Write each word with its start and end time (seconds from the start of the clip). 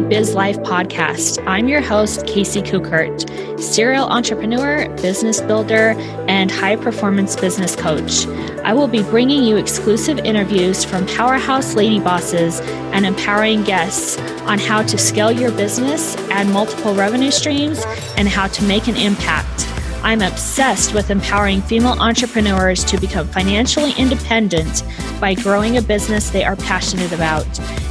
Biz 0.00 0.34
Life 0.34 0.58
podcast. 0.58 1.42
I'm 1.46 1.68
your 1.68 1.80
host, 1.80 2.26
Casey 2.26 2.62
Kukert, 2.62 3.60
serial 3.60 4.06
entrepreneur, 4.06 4.88
business 4.96 5.40
builder, 5.40 5.94
and 6.28 6.50
high 6.50 6.76
performance 6.76 7.36
business 7.36 7.74
coach. 7.74 8.26
I 8.64 8.72
will 8.72 8.88
be 8.88 9.02
bringing 9.02 9.44
you 9.44 9.56
exclusive 9.56 10.18
interviews 10.18 10.84
from 10.84 11.06
powerhouse 11.06 11.74
lady 11.74 12.00
bosses 12.00 12.60
and 12.92 13.06
empowering 13.06 13.62
guests 13.64 14.18
on 14.42 14.58
how 14.58 14.82
to 14.82 14.98
scale 14.98 15.32
your 15.32 15.50
business, 15.52 16.16
add 16.30 16.46
multiple 16.48 16.94
revenue 16.94 17.30
streams, 17.30 17.84
and 18.16 18.28
how 18.28 18.48
to 18.48 18.64
make 18.64 18.88
an 18.88 18.96
impact. 18.96 19.68
I'm 20.02 20.22
obsessed 20.22 20.94
with 20.94 21.10
empowering 21.10 21.62
female 21.62 21.96
entrepreneurs 22.00 22.84
to 22.84 23.00
become 23.00 23.26
financially 23.28 23.92
independent 23.98 24.84
by 25.20 25.34
growing 25.34 25.78
a 25.78 25.82
business 25.82 26.30
they 26.30 26.44
are 26.44 26.56
passionate 26.56 27.12
about. 27.12 27.46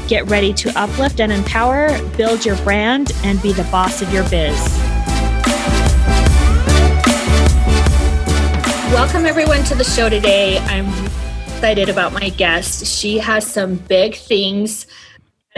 Get 0.08 0.30
ready 0.30 0.54
to 0.54 0.72
uplift 0.80 1.20
and 1.20 1.32
empower, 1.32 2.00
build 2.12 2.46
your 2.46 2.55
brand, 2.58 3.12
and 3.23 3.41
be 3.41 3.54
the 3.54 3.63
boss 3.72 4.04
of 4.04 4.13
your 4.13 4.22
biz. 4.30 4.55
Welcome, 8.94 9.26
everyone, 9.26 9.63
to 9.63 9.73
the 9.73 9.84
show 9.84 10.08
today. 10.08 10.60
I'm 10.60 10.88
excited 11.48 11.90
about 11.90 12.13
my 12.13 12.30
guest. 12.30 12.86
She 12.86 13.18
has 13.18 13.48
some 13.48 13.76
big 13.76 14.16
things 14.16 14.86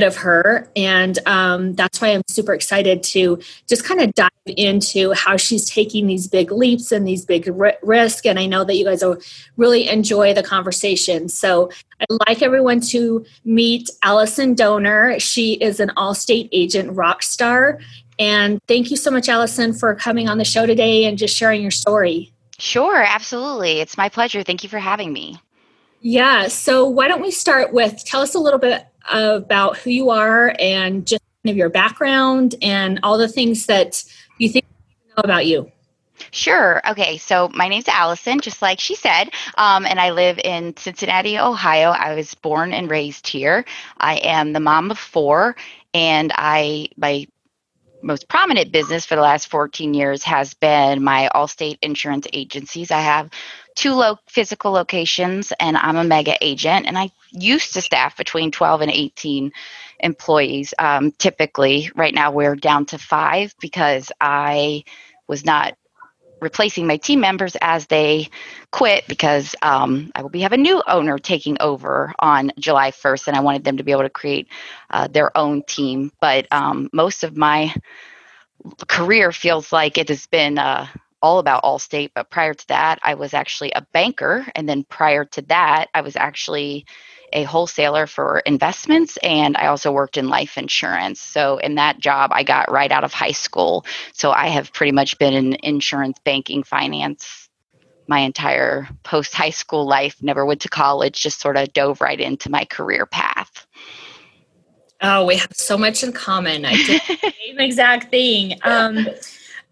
of 0.03 0.15
her. 0.17 0.69
And 0.75 1.17
um, 1.25 1.73
that's 1.73 1.99
why 1.99 2.09
I'm 2.09 2.21
super 2.27 2.53
excited 2.53 3.03
to 3.03 3.39
just 3.67 3.83
kind 3.83 4.01
of 4.01 4.13
dive 4.13 4.29
into 4.45 5.13
how 5.13 5.37
she's 5.37 5.69
taking 5.69 6.07
these 6.07 6.27
big 6.27 6.51
leaps 6.51 6.91
and 6.91 7.07
these 7.07 7.25
big 7.25 7.49
r- 7.49 7.77
risks. 7.81 8.25
And 8.25 8.37
I 8.37 8.45
know 8.45 8.63
that 8.63 8.75
you 8.75 8.85
guys 8.85 9.03
will 9.03 9.17
really 9.57 9.87
enjoy 9.87 10.33
the 10.33 10.43
conversation. 10.43 11.29
So 11.29 11.71
I'd 11.99 12.27
like 12.27 12.41
everyone 12.41 12.79
to 12.81 13.25
meet 13.43 13.89
Allison 14.03 14.53
Doner. 14.53 15.19
She 15.19 15.53
is 15.53 15.79
an 15.79 15.89
Allstate 15.97 16.49
agent 16.51 16.95
rock 16.95 17.23
star. 17.23 17.79
And 18.19 18.59
thank 18.67 18.91
you 18.91 18.97
so 18.97 19.11
much, 19.11 19.29
Allison, 19.29 19.73
for 19.73 19.93
coming 19.95 20.29
on 20.29 20.37
the 20.37 20.45
show 20.45 20.65
today 20.65 21.05
and 21.05 21.17
just 21.17 21.35
sharing 21.35 21.61
your 21.61 21.71
story. 21.71 22.31
Sure, 22.59 23.03
absolutely. 23.03 23.79
It's 23.79 23.97
my 23.97 24.09
pleasure. 24.09 24.43
Thank 24.43 24.63
you 24.63 24.69
for 24.69 24.79
having 24.79 25.13
me. 25.13 25.39
Yeah. 26.01 26.47
So, 26.47 26.85
why 26.85 27.07
don't 27.07 27.21
we 27.21 27.31
start 27.31 27.73
with 27.73 28.03
tell 28.05 28.21
us 28.21 28.35
a 28.35 28.39
little 28.39 28.59
bit 28.59 28.85
about 29.11 29.77
who 29.77 29.89
you 29.89 30.09
are 30.09 30.53
and 30.59 31.05
just 31.05 31.21
kind 31.43 31.51
of 31.51 31.57
your 31.57 31.69
background 31.69 32.55
and 32.61 32.99
all 33.03 33.17
the 33.17 33.27
things 33.27 33.65
that 33.67 34.03
you 34.37 34.49
think 34.49 34.65
you 35.05 35.15
know 35.15 35.21
about 35.23 35.45
you. 35.45 35.71
Sure. 36.31 36.81
Okay. 36.89 37.17
So 37.17 37.49
my 37.53 37.67
name's 37.67 37.87
Allison, 37.87 38.39
just 38.39 38.61
like 38.61 38.79
she 38.79 38.95
said, 38.95 39.29
um, 39.57 39.85
and 39.85 39.99
I 39.99 40.11
live 40.11 40.39
in 40.43 40.75
Cincinnati, 40.75 41.37
Ohio. 41.37 41.89
I 41.89 42.15
was 42.15 42.33
born 42.35 42.73
and 42.73 42.89
raised 42.89 43.27
here. 43.27 43.65
I 43.99 44.15
am 44.17 44.53
the 44.53 44.59
mom 44.59 44.91
of 44.91 44.97
four, 44.97 45.55
and 45.93 46.31
I 46.35 46.89
my 46.97 47.27
most 48.01 48.27
prominent 48.27 48.71
business 48.71 49.05
for 49.05 49.15
the 49.15 49.21
last 49.21 49.47
14 49.47 49.93
years 49.93 50.23
has 50.23 50.53
been 50.53 51.03
my 51.03 51.29
Allstate 51.33 51.79
insurance 51.81 52.27
agencies. 52.31 52.91
I 52.91 53.01
have 53.01 53.29
two 53.77 53.93
lo- 53.93 54.19
physical 54.27 54.71
locations, 54.71 55.53
and 55.59 55.77
I'm 55.77 55.97
a 55.97 56.03
mega 56.03 56.35
agent. 56.41 56.87
And 56.87 56.97
I 56.97 57.11
used 57.31 57.73
to 57.75 57.81
staff 57.81 58.17
between 58.17 58.51
12 58.51 58.81
and 58.81 58.91
18 58.91 59.51
employees. 59.99 60.73
Um, 60.79 61.11
typically, 61.11 61.91
right 61.95 62.13
now 62.13 62.31
we're 62.31 62.55
down 62.55 62.87
to 62.87 62.97
five 62.97 63.55
because 63.61 64.11
I 64.19 64.83
was 65.27 65.45
not 65.45 65.77
replacing 66.41 66.87
my 66.87 66.97
team 66.97 67.19
members 67.19 67.55
as 67.61 67.87
they 67.87 68.29
quit 68.71 69.07
because 69.07 69.55
um, 69.61 70.11
I 70.15 70.21
will 70.21 70.29
be 70.29 70.41
have 70.41 70.53
a 70.53 70.57
new 70.57 70.81
owner 70.87 71.17
taking 71.19 71.57
over 71.59 72.13
on 72.19 72.51
July 72.59 72.91
1st, 72.91 73.27
and 73.27 73.37
I 73.37 73.41
wanted 73.41 73.63
them 73.63 73.77
to 73.77 73.83
be 73.83 73.91
able 73.91 74.03
to 74.03 74.09
create 74.09 74.47
uh, 74.89 75.07
their 75.07 75.35
own 75.37 75.63
team. 75.63 76.11
But 76.19 76.47
um, 76.51 76.89
most 76.93 77.23
of 77.23 77.37
my 77.37 77.73
career 78.87 79.31
feels 79.31 79.71
like 79.71 79.99
it 79.99 80.09
has 80.09 80.25
been 80.25 80.57
uh, 80.57 80.87
all 81.21 81.39
about 81.39 81.63
Allstate, 81.63 82.11
but 82.13 82.29
prior 82.29 82.53
to 82.53 82.67
that, 82.67 82.99
I 83.03 83.15
was 83.15 83.33
actually 83.33 83.71
a 83.71 83.85
banker. 83.93 84.45
And 84.55 84.67
then 84.67 84.83
prior 84.83 85.25
to 85.25 85.41
that, 85.43 85.87
I 85.93 86.01
was 86.01 86.15
actually 86.15 86.85
a 87.33 87.43
wholesaler 87.43 88.07
for 88.07 88.39
investments 88.39 89.17
and 89.17 89.57
I 89.57 89.67
also 89.67 89.91
worked 89.91 90.15
in 90.15 90.29
life 90.29 90.57
insurance. 90.57 91.19
So, 91.19 91.57
in 91.57 91.75
that 91.75 91.99
job, 91.99 92.31
I 92.33 92.43
got 92.43 92.71
right 92.71 92.91
out 92.91 93.03
of 93.03 93.13
high 93.13 93.31
school. 93.31 93.85
So, 94.13 94.31
I 94.31 94.47
have 94.47 94.71
pretty 94.71 94.93
much 94.93 95.17
been 95.17 95.33
in 95.33 95.57
insurance, 95.63 96.17
banking, 96.23 96.63
finance 96.63 97.47
my 98.07 98.19
entire 98.19 98.87
post 99.03 99.33
high 99.33 99.49
school 99.49 99.85
life, 99.85 100.15
never 100.21 100.45
went 100.45 100.61
to 100.61 100.69
college, 100.69 101.21
just 101.21 101.39
sort 101.39 101.57
of 101.57 101.71
dove 101.73 102.01
right 102.01 102.19
into 102.19 102.49
my 102.49 102.65
career 102.65 103.05
path. 103.05 103.67
Oh, 105.01 105.25
we 105.25 105.35
have 105.37 105.51
so 105.53 105.77
much 105.77 106.03
in 106.03 106.11
common. 106.11 106.65
I 106.65 106.75
did 106.75 107.01
the 107.07 107.33
same 107.45 107.59
exact 107.59 108.09
thing. 108.09 108.57
Um, 108.63 109.07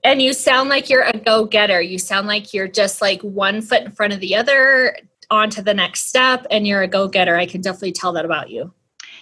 and 0.06 0.22
you 0.22 0.34
sound 0.34 0.70
like 0.70 0.90
you're 0.90 1.04
a 1.04 1.18
go 1.18 1.46
getter. 1.46 1.82
You 1.82 1.98
sound 1.98 2.28
like 2.28 2.54
you're 2.54 2.68
just 2.68 3.02
like 3.02 3.22
one 3.22 3.62
foot 3.62 3.82
in 3.82 3.92
front 3.92 4.14
of 4.14 4.20
the 4.20 4.36
other, 4.36 4.96
on 5.32 5.50
to 5.50 5.64
the 5.64 5.74
next 5.74 6.08
step, 6.08 6.46
and 6.52 6.68
you're 6.68 6.84
a 6.84 6.88
go 6.88 7.08
getter. 7.08 7.36
I 7.36 7.48
can 7.48 7.62
definitely 7.62 7.94
tell 7.94 8.14
that 8.14 8.24
about 8.24 8.52
you. 8.52 8.72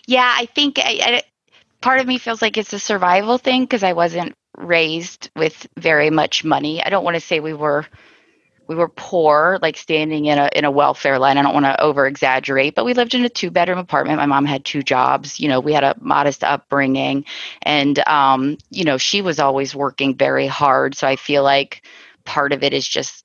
Yeah, 0.05 0.35
I 0.37 0.45
think 0.47 0.77
I, 0.79 0.99
I, 1.01 1.23
part 1.81 2.01
of 2.01 2.07
me 2.07 2.17
feels 2.17 2.41
like 2.41 2.57
it's 2.57 2.73
a 2.73 2.79
survival 2.79 3.37
thing 3.37 3.63
because 3.63 3.83
I 3.83 3.93
wasn't 3.93 4.35
raised 4.57 5.31
with 5.37 5.65
very 5.77 6.09
much 6.09 6.43
money. 6.43 6.83
I 6.83 6.89
don't 6.89 7.05
want 7.05 7.15
to 7.15 7.21
say 7.21 7.39
we 7.39 7.53
were 7.53 7.85
we 8.67 8.75
were 8.75 8.89
poor, 8.89 9.59
like 9.61 9.77
standing 9.77 10.25
in 10.25 10.37
a 10.37 10.49
in 10.53 10.65
a 10.65 10.71
welfare 10.71 11.19
line. 11.19 11.37
I 11.37 11.41
don't 11.41 11.53
want 11.53 11.65
to 11.65 11.79
over 11.81 12.07
exaggerate, 12.07 12.75
but 12.75 12.85
we 12.85 12.93
lived 12.93 13.13
in 13.13 13.25
a 13.25 13.29
two 13.29 13.51
bedroom 13.51 13.79
apartment. 13.79 14.17
My 14.17 14.25
mom 14.25 14.45
had 14.45 14.65
two 14.65 14.83
jobs. 14.83 15.39
You 15.39 15.49
know, 15.49 15.59
we 15.59 15.73
had 15.73 15.83
a 15.83 15.95
modest 15.99 16.43
upbringing, 16.43 17.25
and 17.61 17.99
um, 18.07 18.57
you 18.69 18.83
know, 18.83 18.97
she 18.97 19.21
was 19.21 19.39
always 19.39 19.75
working 19.75 20.15
very 20.15 20.47
hard. 20.47 20.95
So 20.95 21.07
I 21.07 21.15
feel 21.15 21.43
like 21.43 21.85
part 22.25 22.53
of 22.53 22.63
it 22.63 22.73
is 22.73 22.87
just 22.87 23.23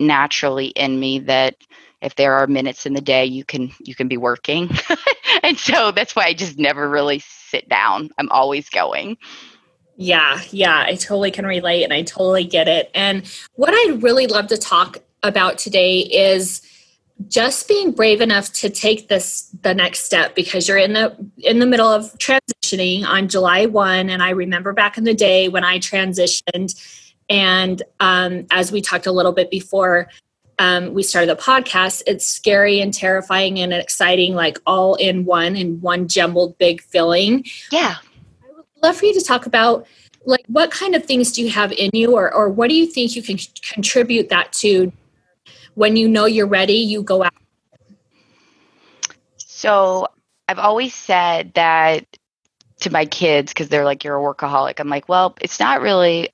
naturally 0.00 0.68
in 0.68 0.98
me 0.98 1.20
that 1.20 1.56
if 2.00 2.16
there 2.16 2.34
are 2.34 2.46
minutes 2.46 2.86
in 2.86 2.92
the 2.94 3.00
day 3.00 3.24
you 3.24 3.44
can 3.44 3.70
you 3.78 3.94
can 3.94 4.08
be 4.08 4.16
working 4.16 4.68
and 5.42 5.56
so 5.56 5.92
that's 5.92 6.16
why 6.16 6.24
i 6.24 6.34
just 6.34 6.58
never 6.58 6.88
really 6.88 7.20
sit 7.20 7.68
down 7.68 8.10
i'm 8.18 8.28
always 8.30 8.68
going 8.68 9.16
yeah, 10.02 10.40
yeah, 10.50 10.84
I 10.86 10.96
totally 10.96 11.30
can 11.30 11.46
relate 11.46 11.84
and 11.84 11.92
I 11.92 12.02
totally 12.02 12.44
get 12.44 12.66
it. 12.66 12.90
And 12.94 13.22
what 13.54 13.72
I'd 13.72 14.02
really 14.02 14.26
love 14.26 14.48
to 14.48 14.58
talk 14.58 14.98
about 15.22 15.58
today 15.58 16.00
is 16.00 16.60
just 17.28 17.68
being 17.68 17.92
brave 17.92 18.20
enough 18.20 18.52
to 18.52 18.68
take 18.68 19.06
this 19.06 19.54
the 19.62 19.72
next 19.72 20.00
step 20.00 20.34
because 20.34 20.66
you're 20.66 20.78
in 20.78 20.94
the 20.94 21.16
in 21.38 21.60
the 21.60 21.66
middle 21.66 21.86
of 21.86 22.12
transitioning 22.18 23.04
on 23.04 23.28
July 23.28 23.66
1 23.66 24.10
and 24.10 24.22
I 24.22 24.30
remember 24.30 24.72
back 24.72 24.98
in 24.98 25.04
the 25.04 25.14
day 25.14 25.48
when 25.48 25.62
I 25.62 25.78
transitioned. 25.78 26.74
And 27.30 27.80
um, 28.00 28.46
as 28.50 28.72
we 28.72 28.80
talked 28.80 29.06
a 29.06 29.12
little 29.12 29.32
bit 29.32 29.50
before 29.50 30.08
um, 30.58 30.92
we 30.94 31.02
started 31.02 31.30
the 31.30 31.40
podcast 31.40 32.02
it's 32.06 32.26
scary 32.26 32.80
and 32.80 32.92
terrifying 32.92 33.60
and 33.60 33.72
exciting 33.72 34.34
like 34.34 34.58
all 34.66 34.96
in 34.96 35.24
one 35.24 35.54
in 35.56 35.80
one 35.80 36.08
jumbled 36.08 36.58
big 36.58 36.82
feeling 36.82 37.44
yeah 37.70 37.96
love 38.82 38.96
for 38.96 39.06
you 39.06 39.14
to 39.14 39.24
talk 39.24 39.46
about 39.46 39.86
like 40.24 40.44
what 40.46 40.70
kind 40.70 40.94
of 40.94 41.04
things 41.04 41.32
do 41.32 41.42
you 41.42 41.50
have 41.50 41.72
in 41.72 41.90
you 41.92 42.14
or, 42.16 42.32
or 42.32 42.48
what 42.48 42.68
do 42.68 42.76
you 42.76 42.86
think 42.86 43.16
you 43.16 43.22
can 43.22 43.38
contribute 43.62 44.28
that 44.28 44.52
to 44.52 44.92
when 45.74 45.96
you 45.96 46.08
know 46.08 46.26
you're 46.26 46.46
ready 46.46 46.74
you 46.74 47.02
go 47.02 47.24
out? 47.24 47.34
So 49.38 50.08
i've 50.48 50.58
always 50.58 50.94
said 50.94 51.52
that 51.54 52.04
to 52.80 52.90
my 52.90 53.04
kids 53.06 53.52
because 53.52 53.68
they're 53.68 53.84
like 53.84 54.02
you're 54.04 54.16
a 54.16 54.34
workaholic. 54.34 54.80
I'm 54.80 54.88
like 54.88 55.08
well 55.08 55.36
it's 55.40 55.60
not 55.60 55.80
really 55.80 56.30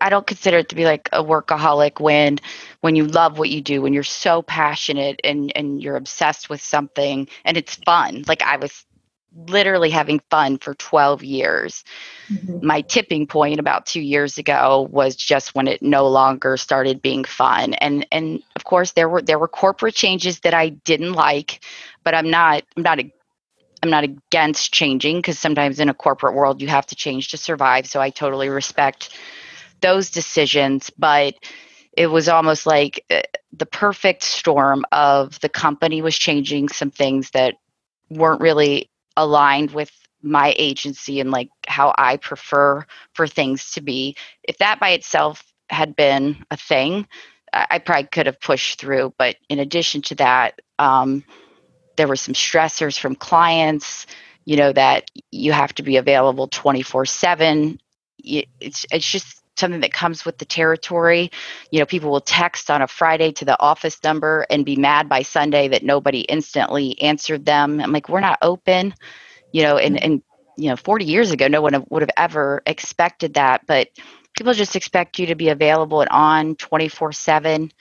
i 0.00 0.08
don't 0.08 0.26
consider 0.26 0.58
it 0.58 0.68
to 0.68 0.76
be 0.76 0.84
like 0.84 1.08
a 1.12 1.24
workaholic 1.24 1.98
when 1.98 2.38
when 2.80 2.94
you 2.94 3.04
love 3.04 3.38
what 3.38 3.50
you 3.50 3.60
do 3.60 3.82
when 3.82 3.92
you're 3.92 4.04
so 4.04 4.42
passionate 4.42 5.20
and 5.24 5.52
and 5.56 5.82
you're 5.82 5.96
obsessed 5.96 6.48
with 6.48 6.60
something 6.60 7.28
and 7.44 7.56
it's 7.56 7.74
fun. 7.74 8.24
Like 8.28 8.42
i 8.42 8.56
was 8.56 8.84
literally 9.46 9.90
having 9.90 10.20
fun 10.30 10.58
for 10.58 10.74
12 10.74 11.22
years. 11.22 11.84
Mm-hmm. 12.28 12.66
My 12.66 12.80
tipping 12.82 13.26
point 13.26 13.60
about 13.60 13.86
2 13.86 14.00
years 14.00 14.38
ago 14.38 14.88
was 14.90 15.14
just 15.14 15.54
when 15.54 15.68
it 15.68 15.82
no 15.82 16.08
longer 16.08 16.56
started 16.56 17.00
being 17.02 17.24
fun. 17.24 17.74
And 17.74 18.06
and 18.10 18.42
of 18.56 18.64
course 18.64 18.92
there 18.92 19.08
were 19.08 19.22
there 19.22 19.38
were 19.38 19.48
corporate 19.48 19.94
changes 19.94 20.40
that 20.40 20.54
I 20.54 20.70
didn't 20.70 21.12
like, 21.12 21.60
but 22.02 22.14
I'm 22.14 22.30
not 22.30 22.64
I'm 22.76 22.82
not 22.82 22.98
a, 22.98 23.12
I'm 23.82 23.90
not 23.90 24.04
against 24.04 24.72
changing 24.72 25.18
because 25.18 25.38
sometimes 25.38 25.78
in 25.78 25.88
a 25.88 25.94
corporate 25.94 26.34
world 26.34 26.60
you 26.60 26.68
have 26.68 26.86
to 26.86 26.96
change 26.96 27.28
to 27.28 27.36
survive. 27.36 27.86
So 27.86 28.00
I 28.00 28.10
totally 28.10 28.48
respect 28.48 29.16
those 29.80 30.10
decisions, 30.10 30.90
but 30.98 31.34
it 31.92 32.08
was 32.08 32.28
almost 32.28 32.66
like 32.66 33.04
uh, 33.10 33.22
the 33.52 33.66
perfect 33.66 34.22
storm 34.22 34.84
of 34.92 35.38
the 35.40 35.48
company 35.48 36.02
was 36.02 36.16
changing 36.16 36.68
some 36.68 36.90
things 36.90 37.30
that 37.30 37.54
weren't 38.10 38.40
really 38.40 38.90
aligned 39.18 39.72
with 39.72 39.92
my 40.22 40.54
agency 40.58 41.20
and 41.20 41.30
like 41.32 41.50
how 41.66 41.94
I 41.98 42.16
prefer 42.16 42.86
for 43.14 43.26
things 43.26 43.72
to 43.72 43.82
be. 43.82 44.16
If 44.44 44.58
that 44.58 44.80
by 44.80 44.90
itself 44.90 45.44
had 45.70 45.96
been 45.96 46.44
a 46.50 46.56
thing, 46.56 47.06
I 47.52 47.78
probably 47.80 48.08
could 48.08 48.26
have 48.26 48.40
pushed 48.40 48.80
through. 48.80 49.14
But 49.18 49.36
in 49.50 49.58
addition 49.60 50.02
to 50.04 50.16
that, 50.16 50.60
um, 50.78 51.24
there 51.96 52.08
were 52.08 52.16
some 52.16 52.34
stressors 52.34 52.98
from 52.98 53.16
clients. 53.16 54.06
you 54.46 54.56
know 54.56 54.72
that 54.72 55.10
you 55.32 55.52
have 55.52 55.74
to 55.74 55.82
be 55.82 55.96
available 55.98 56.48
24 56.48 57.06
7 57.06 57.78
it's 58.24 58.86
it's 58.90 59.10
just 59.10 59.37
something 59.58 59.80
that 59.80 59.92
comes 59.92 60.24
with 60.24 60.38
the 60.38 60.44
territory. 60.44 61.30
You 61.70 61.80
know 61.80 61.86
people 61.86 62.10
will 62.10 62.20
text 62.20 62.70
on 62.70 62.82
a 62.82 62.88
friday 62.88 63.32
to 63.32 63.44
the 63.44 63.60
office 63.60 64.02
number 64.02 64.46
and 64.50 64.64
be 64.64 64.76
mad 64.76 65.08
by 65.08 65.22
sunday 65.22 65.68
that 65.68 65.82
nobody 65.82 66.20
instantly 66.20 67.00
answered 67.00 67.44
them. 67.44 67.80
I'm 67.80 67.92
like 67.92 68.08
we're 68.08 68.20
not 68.20 68.38
open. 68.42 68.94
You 69.52 69.62
know 69.62 69.78
and 69.78 69.96
mm-hmm. 69.96 70.04
and 70.04 70.22
you 70.56 70.70
know 70.70 70.76
40 70.76 71.04
years 71.04 71.30
ago 71.30 71.48
no 71.48 71.62
one 71.62 71.84
would 71.88 72.02
have 72.02 72.10
ever 72.16 72.62
expected 72.66 73.34
that 73.34 73.62
but 73.66 73.88
people 74.36 74.52
just 74.52 74.76
expect 74.76 75.18
you 75.18 75.26
to 75.26 75.34
be 75.34 75.48
available 75.48 76.00
and 76.00 76.10
on 76.10 76.56
24 76.56 77.12
7 77.12 77.72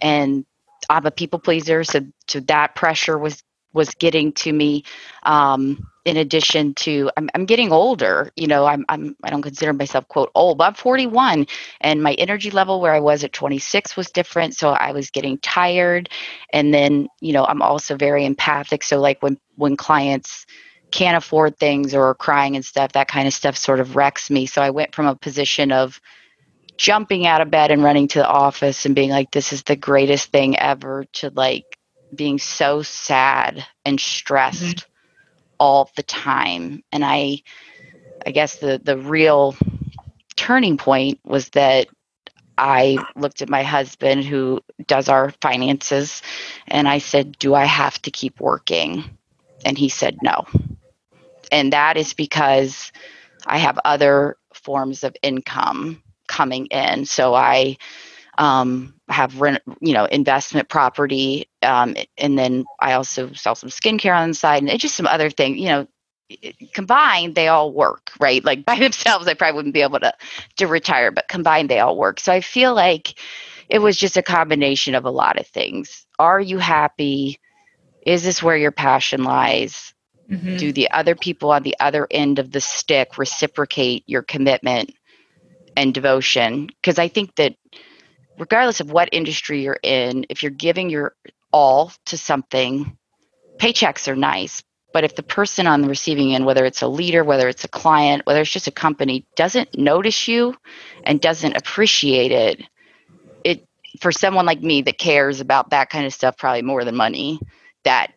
and 0.00 0.44
i'm 0.90 1.06
a 1.06 1.10
people 1.10 1.38
pleaser 1.38 1.84
so 1.84 2.00
so 2.28 2.40
that 2.40 2.74
pressure 2.74 3.16
was 3.16 3.42
was 3.74 3.90
getting 3.96 4.32
to 4.32 4.52
me 4.52 4.84
um, 5.24 5.90
in 6.04 6.16
addition 6.16 6.74
to 6.74 7.10
I'm, 7.16 7.28
I'm 7.34 7.46
getting 7.46 7.72
older 7.72 8.30
you 8.36 8.46
know 8.46 8.66
I'm, 8.66 8.84
I'm 8.88 9.16
i 9.24 9.30
don't 9.30 9.42
consider 9.42 9.72
myself 9.72 10.06
quote 10.08 10.30
old 10.34 10.58
but 10.58 10.64
i'm 10.68 10.74
41 10.74 11.46
and 11.80 12.02
my 12.02 12.14
energy 12.14 12.50
level 12.50 12.80
where 12.80 12.92
i 12.92 13.00
was 13.00 13.24
at 13.24 13.32
26 13.32 13.96
was 13.96 14.10
different 14.10 14.54
so 14.54 14.70
i 14.70 14.92
was 14.92 15.10
getting 15.10 15.38
tired 15.38 16.08
and 16.52 16.72
then 16.72 17.08
you 17.20 17.32
know 17.32 17.44
i'm 17.44 17.62
also 17.62 17.96
very 17.96 18.24
empathic 18.24 18.82
so 18.82 19.00
like 19.00 19.22
when 19.22 19.38
when 19.56 19.76
clients 19.76 20.46
can't 20.90 21.16
afford 21.16 21.58
things 21.58 21.94
or 21.94 22.04
are 22.04 22.14
crying 22.14 22.54
and 22.54 22.64
stuff 22.64 22.92
that 22.92 23.08
kind 23.08 23.26
of 23.26 23.34
stuff 23.34 23.56
sort 23.56 23.80
of 23.80 23.96
wrecks 23.96 24.30
me 24.30 24.46
so 24.46 24.62
i 24.62 24.70
went 24.70 24.94
from 24.94 25.06
a 25.06 25.16
position 25.16 25.72
of 25.72 26.00
jumping 26.76 27.26
out 27.26 27.40
of 27.40 27.50
bed 27.50 27.70
and 27.70 27.82
running 27.82 28.08
to 28.08 28.18
the 28.18 28.28
office 28.28 28.84
and 28.84 28.94
being 28.94 29.10
like 29.10 29.30
this 29.30 29.52
is 29.52 29.62
the 29.62 29.76
greatest 29.76 30.30
thing 30.30 30.58
ever 30.58 31.04
to 31.12 31.30
like 31.34 31.64
being 32.14 32.38
so 32.38 32.82
sad 32.82 33.66
and 33.84 34.00
stressed 34.00 34.76
mm-hmm. 34.76 34.90
all 35.58 35.90
the 35.96 36.02
time. 36.02 36.82
And 36.92 37.04
i 37.04 37.42
i 38.26 38.30
guess 38.30 38.56
the 38.56 38.80
the 38.82 38.96
real 38.96 39.54
turning 40.36 40.76
point 40.76 41.20
was 41.24 41.50
that 41.50 41.88
i 42.56 42.98
looked 43.16 43.42
at 43.42 43.48
my 43.48 43.62
husband 43.62 44.24
who 44.24 44.60
does 44.86 45.08
our 45.08 45.30
finances 45.40 46.22
and 46.68 46.88
i 46.88 46.98
said 46.98 47.36
do 47.38 47.54
i 47.54 47.64
have 47.64 48.00
to 48.02 48.10
keep 48.10 48.40
working? 48.40 49.04
And 49.66 49.78
he 49.78 49.88
said 49.88 50.18
no. 50.22 50.44
And 51.50 51.72
that 51.72 51.96
is 51.96 52.14
because 52.14 52.92
i 53.46 53.58
have 53.58 53.78
other 53.84 54.36
forms 54.52 55.04
of 55.04 55.16
income 55.22 56.02
coming 56.26 56.66
in. 56.66 57.04
So 57.04 57.34
i 57.34 57.76
um, 58.38 58.94
have 59.08 59.40
rent, 59.40 59.62
you 59.80 59.94
know, 59.94 60.04
investment 60.06 60.68
property, 60.68 61.48
um, 61.62 61.96
and 62.18 62.38
then 62.38 62.64
I 62.80 62.94
also 62.94 63.32
sell 63.32 63.54
some 63.54 63.70
skincare 63.70 64.16
on 64.16 64.28
the 64.28 64.34
side, 64.34 64.62
and 64.62 64.80
just 64.80 64.96
some 64.96 65.06
other 65.06 65.30
things. 65.30 65.58
You 65.58 65.68
know, 65.68 65.86
combined 66.72 67.34
they 67.34 67.48
all 67.48 67.72
work, 67.72 68.10
right? 68.18 68.44
Like 68.44 68.64
by 68.64 68.76
themselves, 68.78 69.26
I 69.26 69.34
probably 69.34 69.56
wouldn't 69.56 69.74
be 69.74 69.82
able 69.82 70.00
to 70.00 70.12
to 70.56 70.66
retire, 70.66 71.10
but 71.10 71.28
combined 71.28 71.68
they 71.68 71.80
all 71.80 71.96
work. 71.96 72.20
So 72.20 72.32
I 72.32 72.40
feel 72.40 72.74
like 72.74 73.18
it 73.68 73.78
was 73.78 73.96
just 73.96 74.16
a 74.16 74.22
combination 74.22 74.94
of 74.94 75.04
a 75.04 75.10
lot 75.10 75.38
of 75.38 75.46
things. 75.46 76.06
Are 76.18 76.40
you 76.40 76.58
happy? 76.58 77.38
Is 78.04 78.22
this 78.22 78.42
where 78.42 78.56
your 78.56 78.72
passion 78.72 79.24
lies? 79.24 79.94
Mm-hmm. 80.30 80.56
Do 80.56 80.72
the 80.72 80.90
other 80.90 81.14
people 81.14 81.50
on 81.50 81.62
the 81.62 81.76
other 81.80 82.06
end 82.10 82.38
of 82.38 82.50
the 82.50 82.60
stick 82.60 83.18
reciprocate 83.18 84.04
your 84.06 84.22
commitment 84.22 84.92
and 85.76 85.92
devotion? 85.92 86.66
Because 86.66 86.98
I 86.98 87.08
think 87.08 87.34
that 87.36 87.56
regardless 88.38 88.80
of 88.80 88.90
what 88.90 89.08
industry 89.12 89.62
you're 89.62 89.78
in, 89.82 90.26
if 90.28 90.42
you're 90.42 90.50
giving 90.50 90.90
your 90.90 91.14
all 91.52 91.92
to 92.06 92.18
something, 92.18 92.96
paychecks 93.58 94.08
are 94.08 94.16
nice. 94.16 94.62
But 94.92 95.04
if 95.04 95.16
the 95.16 95.22
person 95.22 95.66
on 95.66 95.82
the 95.82 95.88
receiving 95.88 96.34
end, 96.34 96.46
whether 96.46 96.64
it's 96.64 96.82
a 96.82 96.88
leader, 96.88 97.24
whether 97.24 97.48
it's 97.48 97.64
a 97.64 97.68
client, 97.68 98.26
whether 98.26 98.40
it's 98.40 98.50
just 98.50 98.68
a 98.68 98.72
company, 98.72 99.26
doesn't 99.36 99.76
notice 99.76 100.28
you 100.28 100.56
and 101.02 101.20
doesn't 101.20 101.56
appreciate 101.56 102.30
it, 102.30 102.62
it 103.44 103.66
for 104.00 104.12
someone 104.12 104.46
like 104.46 104.62
me 104.62 104.82
that 104.82 104.98
cares 104.98 105.40
about 105.40 105.70
that 105.70 105.90
kind 105.90 106.06
of 106.06 106.14
stuff 106.14 106.36
probably 106.36 106.62
more 106.62 106.84
than 106.84 106.94
money, 106.94 107.40
that 107.82 108.12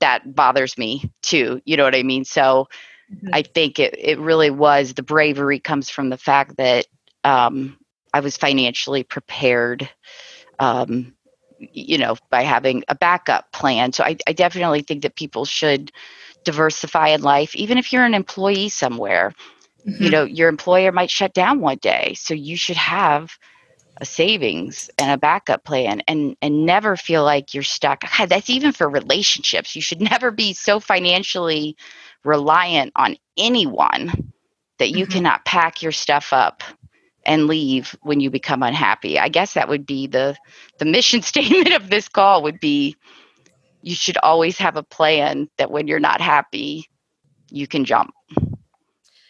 that 0.00 0.34
bothers 0.34 0.76
me 0.76 1.12
too. 1.22 1.60
You 1.64 1.76
know 1.76 1.84
what 1.84 1.94
I 1.94 2.02
mean? 2.02 2.24
So 2.24 2.68
mm-hmm. 3.12 3.28
I 3.32 3.42
think 3.42 3.78
it, 3.78 3.94
it 3.96 4.18
really 4.18 4.50
was 4.50 4.94
the 4.94 5.02
bravery 5.02 5.60
comes 5.60 5.90
from 5.90 6.10
the 6.10 6.18
fact 6.18 6.56
that 6.56 6.86
um, 7.22 7.78
I 8.16 8.20
was 8.20 8.38
financially 8.38 9.02
prepared, 9.02 9.90
um, 10.58 11.14
you 11.58 11.98
know, 11.98 12.16
by 12.30 12.44
having 12.44 12.82
a 12.88 12.94
backup 12.94 13.52
plan. 13.52 13.92
So 13.92 14.04
I, 14.04 14.16
I 14.26 14.32
definitely 14.32 14.80
think 14.80 15.02
that 15.02 15.16
people 15.16 15.44
should 15.44 15.92
diversify 16.44 17.08
in 17.08 17.20
life, 17.20 17.54
even 17.54 17.76
if 17.76 17.92
you're 17.92 18.06
an 18.06 18.14
employee 18.14 18.70
somewhere. 18.70 19.34
Mm-hmm. 19.86 20.02
You 20.02 20.10
know, 20.10 20.24
your 20.24 20.48
employer 20.48 20.92
might 20.92 21.10
shut 21.10 21.34
down 21.34 21.60
one 21.60 21.76
day, 21.76 22.14
so 22.16 22.32
you 22.32 22.56
should 22.56 22.78
have 22.78 23.36
a 23.98 24.06
savings 24.06 24.88
and 24.98 25.10
a 25.10 25.18
backup 25.18 25.64
plan 25.64 26.00
and 26.08 26.36
and 26.40 26.64
never 26.64 26.96
feel 26.96 27.22
like 27.24 27.54
you're 27.54 27.62
stuck 27.62 28.02
God, 28.18 28.28
that's 28.28 28.50
even 28.50 28.72
for 28.72 28.90
relationships 28.90 29.74
you 29.74 29.80
should 29.80 30.00
never 30.12 30.30
be 30.30 30.52
so 30.52 30.80
financially 30.80 31.78
reliant 32.22 32.92
on 32.94 33.16
anyone 33.38 34.32
that 34.78 34.90
you 34.90 35.04
mm-hmm. 35.04 35.12
cannot 35.12 35.46
pack 35.46 35.80
your 35.80 35.92
stuff 35.92 36.34
up 36.34 36.62
and 37.26 37.46
leave 37.46 37.94
when 38.02 38.20
you 38.20 38.30
become 38.30 38.62
unhappy. 38.62 39.18
I 39.18 39.28
guess 39.28 39.52
that 39.54 39.68
would 39.68 39.84
be 39.84 40.06
the 40.06 40.36
the 40.78 40.86
mission 40.86 41.20
statement 41.32 41.72
of 41.72 41.90
this 41.90 42.08
call 42.08 42.42
would 42.42 42.60
be 42.60 42.96
you 43.82 43.94
should 43.94 44.16
always 44.22 44.58
have 44.58 44.76
a 44.76 44.82
plan 44.82 45.48
that 45.58 45.70
when 45.70 45.86
you're 45.86 46.00
not 46.00 46.20
happy, 46.20 46.88
you 47.50 47.66
can 47.68 47.84
jump. 47.84 48.12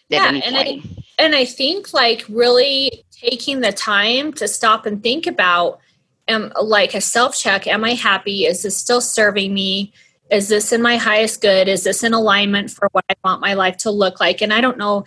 yeah, 0.09 0.29
and 0.29 0.57
I, 0.57 0.83
and 1.19 1.35
I 1.35 1.45
think 1.45 1.93
like 1.93 2.25
really 2.29 3.05
taking 3.11 3.61
the 3.61 3.73
time 3.73 4.33
to 4.35 4.49
stop 4.49 4.87
and 4.87 5.03
think 5.03 5.27
about 5.27 5.81
am 6.29 6.53
like 6.63 6.95
a 6.95 7.01
self 7.01 7.37
check 7.37 7.67
am 7.67 7.85
i 7.85 7.93
happy 7.93 8.45
is 8.47 8.63
this 8.63 8.77
still 8.77 9.01
serving 9.01 9.53
me 9.55 9.93
is 10.31 10.49
this 10.49 10.73
in 10.73 10.83
my 10.83 10.97
highest 10.97 11.41
good 11.41 11.69
is 11.69 11.85
this 11.85 12.03
in 12.03 12.13
alignment 12.13 12.71
for 12.71 12.89
what 12.93 13.05
i 13.09 13.15
want 13.25 13.41
my 13.41 13.55
life 13.55 13.77
to 13.77 13.91
look 13.91 14.21
like 14.21 14.41
and 14.43 14.53
i 14.53 14.61
don't 14.61 14.79
know 14.79 15.05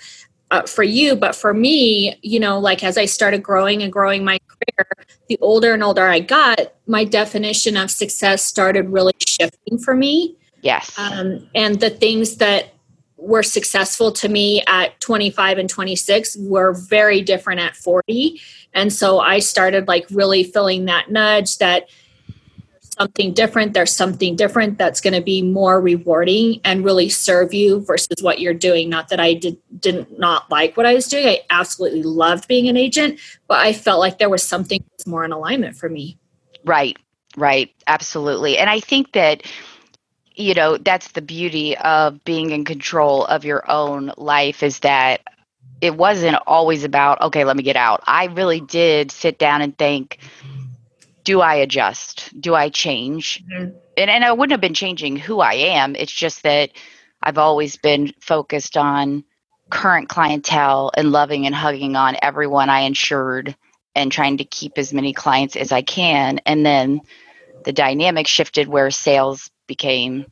uh, 0.51 0.63
for 0.63 0.84
you 0.84 1.16
but 1.16 1.36
for 1.36 1.54
me 1.54 2.18
you 2.22 2.40
know 2.40 2.60
like 2.60 2.84
as 2.84 2.98
i 2.98 3.06
started 3.06 3.44
growing 3.44 3.84
and 3.84 3.94
growing 3.94 4.24
my 4.24 4.40
career 4.48 4.88
the 5.28 5.38
older 5.42 5.74
and 5.74 5.84
older 5.84 6.07
i 6.07 6.19
got 6.19 6.74
my 6.90 7.04
definition 7.04 7.78
of 7.78 7.92
success 7.92 8.44
started 8.44 8.90
really 8.90 9.13
shifting 9.25 9.78
for 9.78 9.95
me. 9.95 10.35
Yes. 10.62 10.97
Um, 10.97 11.47
and 11.56 11.80
the 11.80 11.92
things 11.92 12.38
that 12.38 12.74
were 13.16 13.44
successful 13.44 14.12
to 14.14 14.28
me 14.28 14.64
at 14.68 15.00
25 15.00 15.59
and 15.59 15.69
26 15.69 16.38
were 16.38 16.74
very 16.74 17.21
different 17.21 17.59
at 17.59 17.76
40 17.76 18.40
and 18.74 18.94
so 18.94 19.19
i 19.19 19.40
started 19.40 19.90
like 19.90 20.06
really 20.09 20.45
feeling 20.45 20.85
that 20.85 21.12
nudge 21.12 21.57
that 21.57 21.90
something 23.00 23.34
different 23.34 23.74
there's 23.74 23.92
something 23.92 24.36
different 24.36 24.78
that's 24.78 25.00
going 25.00 25.14
to 25.14 25.22
be 25.22 25.42
more 25.42 25.80
rewarding 25.80 26.60
and 26.66 26.84
really 26.84 27.08
serve 27.08 27.54
you 27.54 27.80
versus 27.86 28.18
what 28.22 28.40
you're 28.40 28.54
doing. 28.54 28.90
Not 28.90 29.10
that 29.10 29.20
i 29.20 29.34
did 29.34 29.58
didn't 29.80 30.20
not 30.20 30.50
like 30.52 30.76
what 30.76 30.86
i 30.86 30.94
was 30.94 31.08
doing 31.08 31.28
i 31.28 31.40
absolutely 31.50 32.04
loved 32.04 32.48
being 32.48 32.68
an 32.68 32.76
agent 32.76 33.20
but 33.48 33.60
i 33.60 33.72
felt 33.72 34.00
like 34.00 34.18
there 34.18 34.30
was 34.30 34.44
something 34.44 34.84
more 35.08 35.24
in 35.24 35.32
alignment 35.32 35.78
for 35.78 35.90
me. 35.90 36.18
Right 36.66 36.98
right 37.38 37.72
absolutely. 37.88 38.58
And 38.58 38.70
i 38.70 38.80
think 38.80 39.14
that 39.14 39.44
you 40.36 40.54
know 40.54 40.78
that's 40.78 41.12
the 41.12 41.22
beauty 41.22 41.78
of 41.78 42.24
being 42.26 42.52
in 42.52 42.66
control 42.66 43.26
of 43.26 43.46
your 43.46 43.70
own 43.70 44.12
life 44.18 44.64
is 44.64 44.80
that 44.80 45.22
it 45.82 45.96
wasn't 45.96 46.38
always 46.46 46.84
about 46.84 47.22
okay 47.22 47.46
let 47.46 47.56
me 47.56 47.64
get 47.64 47.78
out. 47.78 48.04
I 48.06 48.26
really 48.26 48.60
did 48.60 49.12
sit 49.12 49.38
down 49.38 49.62
and 49.62 49.78
think 49.78 50.20
do 51.23 51.42
I 51.42 51.56
adjust? 51.56 52.40
Do 52.40 52.56
I 52.56 52.69
change? 52.69 53.44
Mm-hmm. 53.44 53.76
And, 53.97 54.09
and 54.09 54.23
I 54.23 54.31
wouldn't 54.31 54.52
have 54.52 54.61
been 54.61 54.73
changing 54.73 55.18
who 55.18 55.40
I 55.40 55.54
am. 55.54 55.95
It's 55.95 56.11
just 56.11 56.44
that 56.44 56.71
I've 57.21 57.38
always 57.38 57.76
been 57.76 58.14
focused 58.19 58.78
on 58.78 59.23
current 59.69 60.09
clientele 60.09 60.92
and 60.95 61.11
loving 61.11 61.45
and 61.45 61.54
hugging 61.54 61.95
on 61.95 62.18
everyone 62.21 62.69
I 62.69 62.81
insured 62.81 63.56
and 63.95 64.11
trying 64.11 64.38
to 64.38 64.45
keep 64.45 64.78
as 64.78 64.94
many 64.94 65.14
clients 65.14 65.56
as 65.56 65.71
I 65.71 65.81
can. 65.81 66.40
And 66.45 66.66
then 66.66 67.02
the 67.66 67.73
dynamic 67.73 68.28
shifted 68.28 68.68
where 68.68 68.90
sales 68.90 69.52
became 69.68 70.26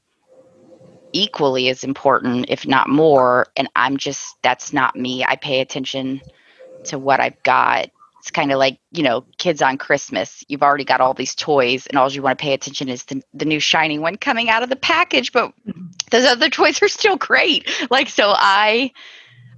equally 1.11 1.69
as 1.69 1.83
important, 1.83 2.45
if 2.49 2.65
not 2.65 2.89
more. 2.89 3.47
And 3.55 3.69
I'm 3.75 3.97
just, 3.97 4.35
that's 4.41 4.73
not 4.73 4.95
me. 4.95 5.25
I 5.25 5.35
pay 5.35 5.59
attention 5.59 6.21
to 6.85 6.97
what 6.97 7.19
I've 7.19 7.41
got 7.43 7.89
it's 8.27 8.31
kind 8.31 8.51
of 8.51 8.59
like 8.59 8.79
you 8.91 9.03
know 9.03 9.25
kids 9.37 9.61
on 9.61 9.77
christmas. 9.77 10.43
You've 10.49 10.63
already 10.63 10.83
got 10.83 10.99
all 10.99 11.13
these 11.13 11.33
toys 11.33 11.87
and 11.87 11.97
all 11.97 12.11
you 12.11 12.21
want 12.21 12.37
to 12.37 12.43
pay 12.43 12.53
attention 12.53 12.89
is 12.89 13.05
the, 13.05 13.23
the 13.33 13.45
new 13.45 13.61
shiny 13.61 13.99
one 13.99 14.17
coming 14.17 14.49
out 14.49 14.63
of 14.63 14.69
the 14.69 14.75
package 14.75 15.31
but 15.31 15.53
mm-hmm. 15.65 15.87
those 16.11 16.25
other 16.25 16.49
toys 16.49 16.81
are 16.81 16.89
still 16.89 17.15
great. 17.15 17.69
Like 17.89 18.09
so 18.09 18.33
i 18.35 18.91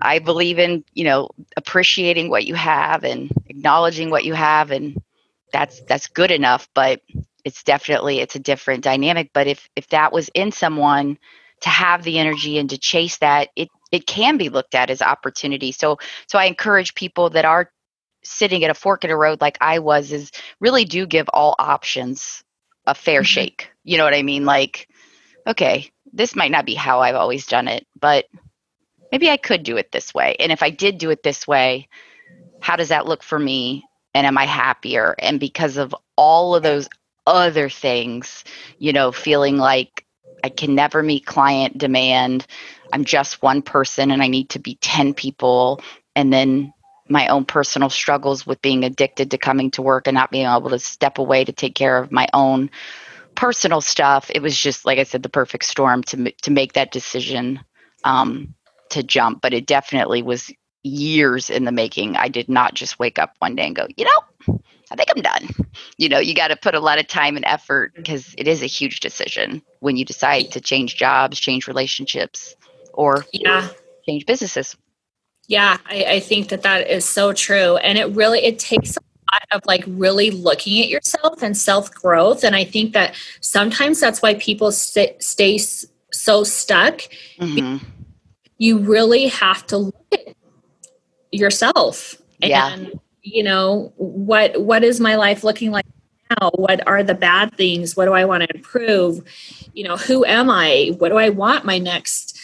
i 0.02 0.20
believe 0.20 0.60
in 0.60 0.84
you 0.94 1.04
know 1.04 1.30
appreciating 1.58 2.30
what 2.30 2.46
you 2.46 2.54
have 2.54 3.04
and 3.04 3.32
acknowledging 3.48 4.12
what 4.12 4.24
you 4.24 4.34
have 4.36 4.70
and 4.70 5.02
that's 5.52 5.82
that's 5.82 6.08
good 6.08 6.30
enough 6.30 6.70
but 6.76 7.02
it's 7.46 7.64
definitely 7.64 8.20
it's 8.20 8.36
a 8.36 8.40
different 8.40 8.84
dynamic. 8.84 9.32
But 9.34 9.48
if 9.48 9.70
if 9.76 9.88
that 9.90 10.14
was 10.14 10.30
in 10.30 10.52
someone 10.52 11.18
to 11.62 11.70
have 11.70 12.04
the 12.04 12.20
energy 12.20 12.58
and 12.58 12.70
to 12.70 12.78
chase 12.78 13.18
that 13.18 13.50
it 13.56 13.70
it 13.92 14.06
can 14.06 14.38
be 14.38 14.50
looked 14.50 14.76
at 14.76 14.90
as 14.90 15.02
opportunity. 15.02 15.72
So 15.72 15.98
so 16.28 16.38
i 16.38 16.46
encourage 16.46 16.96
people 16.96 17.30
that 17.32 17.46
are 17.46 17.72
sitting 18.24 18.64
at 18.64 18.70
a 18.70 18.76
fork 18.76 19.04
in 19.04 19.12
a 19.12 19.18
road 19.18 19.42
like 19.42 19.58
i 19.62 19.80
was 19.80 20.12
is 20.12 20.32
really 20.60 20.86
do 20.86 21.06
give 21.06 21.30
all 21.30 21.56
options 21.60 22.44
a 22.86 22.96
fair 22.96 23.22
mm-hmm. 23.22 23.26
shake 23.26 23.72
you 23.84 23.98
know 23.98 24.04
what 24.04 24.14
i 24.14 24.24
mean 24.24 24.46
like 24.46 24.88
okay 25.48 25.90
this 26.14 26.36
might 26.36 26.52
not 26.52 26.66
be 26.66 26.76
how 26.76 27.00
i've 27.02 27.16
always 27.16 27.46
done 27.46 27.68
it 27.68 27.86
but 28.00 28.26
maybe 29.12 29.30
i 29.30 29.38
could 29.38 29.64
do 29.64 29.78
it 29.78 29.92
this 29.92 30.14
way 30.14 30.36
and 30.40 30.52
if 30.52 30.64
i 30.64 30.70
did 30.70 30.98
do 30.98 31.10
it 31.10 31.24
this 31.24 31.48
way 31.48 31.88
how 32.62 32.76
does 32.76 32.90
that 32.90 33.08
look 33.08 33.24
for 33.24 33.40
me 33.40 33.84
and 34.14 34.28
am 34.28 34.38
i 34.38 34.46
happier 34.46 35.16
and 35.20 35.40
because 35.40 35.78
of 35.78 35.96
all 36.16 36.56
of 36.56 36.64
those 36.64 36.90
other 37.26 37.70
things 37.70 38.44
you 38.80 38.92
know 38.92 39.12
feeling 39.12 39.58
like 39.58 40.06
i 40.44 40.50
can 40.50 40.76
never 40.76 41.04
meet 41.04 41.26
client 41.26 41.78
demand 41.78 42.46
i'm 42.92 43.06
just 43.06 43.42
one 43.42 43.62
person 43.62 44.12
and 44.12 44.22
i 44.22 44.28
need 44.28 44.50
to 44.50 44.60
be 44.60 44.76
10 44.82 45.14
people 45.14 45.80
and 46.16 46.34
then 46.34 46.74
my 47.10 47.28
own 47.28 47.46
personal 47.46 47.90
struggles 47.90 48.46
with 48.46 48.62
being 48.62 48.84
addicted 48.84 49.32
to 49.32 49.38
coming 49.38 49.72
to 49.72 49.82
work 49.82 50.08
and 50.08 50.16
not 50.16 50.32
being 50.32 50.46
able 50.46 50.70
to 50.70 50.80
step 50.80 51.18
away 51.18 51.44
to 51.44 51.52
take 51.52 51.76
care 51.76 51.98
of 51.98 52.12
my 52.12 52.28
own 52.34 52.70
personal 53.36 53.82
stuff 53.82 54.30
it 54.34 54.42
was 54.42 54.58
just 54.58 54.86
like 54.86 55.00
i 55.00 55.04
said 55.04 55.24
the 55.24 55.30
perfect 55.30 55.66
storm 55.66 56.04
to 56.04 56.32
to 56.42 56.52
make 56.52 56.74
that 56.74 56.92
decision 56.92 57.60
um, 58.04 58.54
to 58.90 59.04
jump 59.04 59.42
but 59.42 59.54
it 59.54 59.66
definitely 59.66 60.22
was 60.22 60.52
years 60.84 61.50
in 61.50 61.66
the 61.66 61.72
making. 61.72 62.16
I 62.16 62.28
did 62.30 62.50
not 62.50 62.74
just 62.74 63.00
wake 63.00 63.20
up 63.20 63.34
one 63.40 63.56
day 63.56 63.68
and 63.68 63.76
go, 63.76 63.88
you 63.96 64.06
know, 64.06 64.60
I 64.92 64.96
think 64.96 65.10
I'm 65.16 65.22
done. 65.22 65.50
You 65.98 66.10
know, 66.10 66.20
you 66.20 66.34
got 66.34 66.48
to 66.48 66.56
put 66.56 66.76
a 66.76 66.80
lot 66.80 67.00
of 67.00 67.08
time 67.08 67.36
and 67.36 67.46
effort 67.46 67.94
because 67.96 68.34
it 68.38 68.48
is 68.48 68.64
a 68.64 68.68
huge 68.68 69.02
decision 69.02 69.62
when 69.80 69.98
you 69.98 70.06
decide 70.06 70.52
to 70.52 70.62
change 70.62 70.96
jobs, 70.96 71.40
change 71.40 71.68
relationships, 71.68 72.56
or 72.94 73.26
yeah. 73.32 73.70
change 74.08 74.26
businesses. 74.26 74.76
Yeah, 75.50 75.78
I, 75.88 76.06
I 76.08 76.20
think 76.20 76.50
that 76.50 76.62
that 76.62 76.90
is 76.90 77.06
so 77.06 77.34
true. 77.34 77.78
And 77.78 77.98
it 77.98 78.16
really, 78.16 78.40
it 78.40 78.60
takes 78.60 78.96
a 78.96 79.02
lot 79.34 79.42
of 79.52 79.62
like 79.66 79.84
really 79.88 80.30
looking 80.30 80.82
at 80.82 80.90
yourself 80.90 81.42
and 81.42 81.58
self 81.58 81.92
growth. 81.92 82.44
And 82.44 82.56
I 82.56 82.64
think 82.64 82.94
that 82.94 83.16
sometimes 83.42 84.00
that's 84.00 84.22
why 84.22 84.36
people 84.36 84.72
st- 84.72 85.22
stay 85.24 85.58
so 85.58 86.44
stuck. 86.44 87.02
Mm-hmm. 87.40 87.84
You 88.60 88.78
really 88.78 89.28
have 89.28 89.66
to 89.68 89.78
look 89.78 90.06
at 90.14 90.36
yourself 91.32 92.16
yeah. 92.40 92.74
and 92.74 93.00
you 93.22 93.44
know 93.44 93.92
what 93.98 94.60
what 94.62 94.84
is 94.84 95.00
my 95.00 95.16
life 95.16 95.44
looking 95.44 95.72
like 95.72 95.86
now 96.40 96.50
what 96.56 96.86
are 96.88 97.04
the 97.04 97.14
bad 97.14 97.56
things 97.56 97.96
what 97.96 98.06
do 98.06 98.14
i 98.14 98.26
want 98.26 98.42
to 98.42 98.56
improve 98.56 99.22
you 99.74 99.84
know 99.84 99.98
who 99.98 100.26
am 100.26 100.50
i 100.50 100.92
what 100.98 101.10
do 101.10 101.18
i 101.18 101.30
want 101.30 101.66
my 101.66 101.78
next 101.78 102.39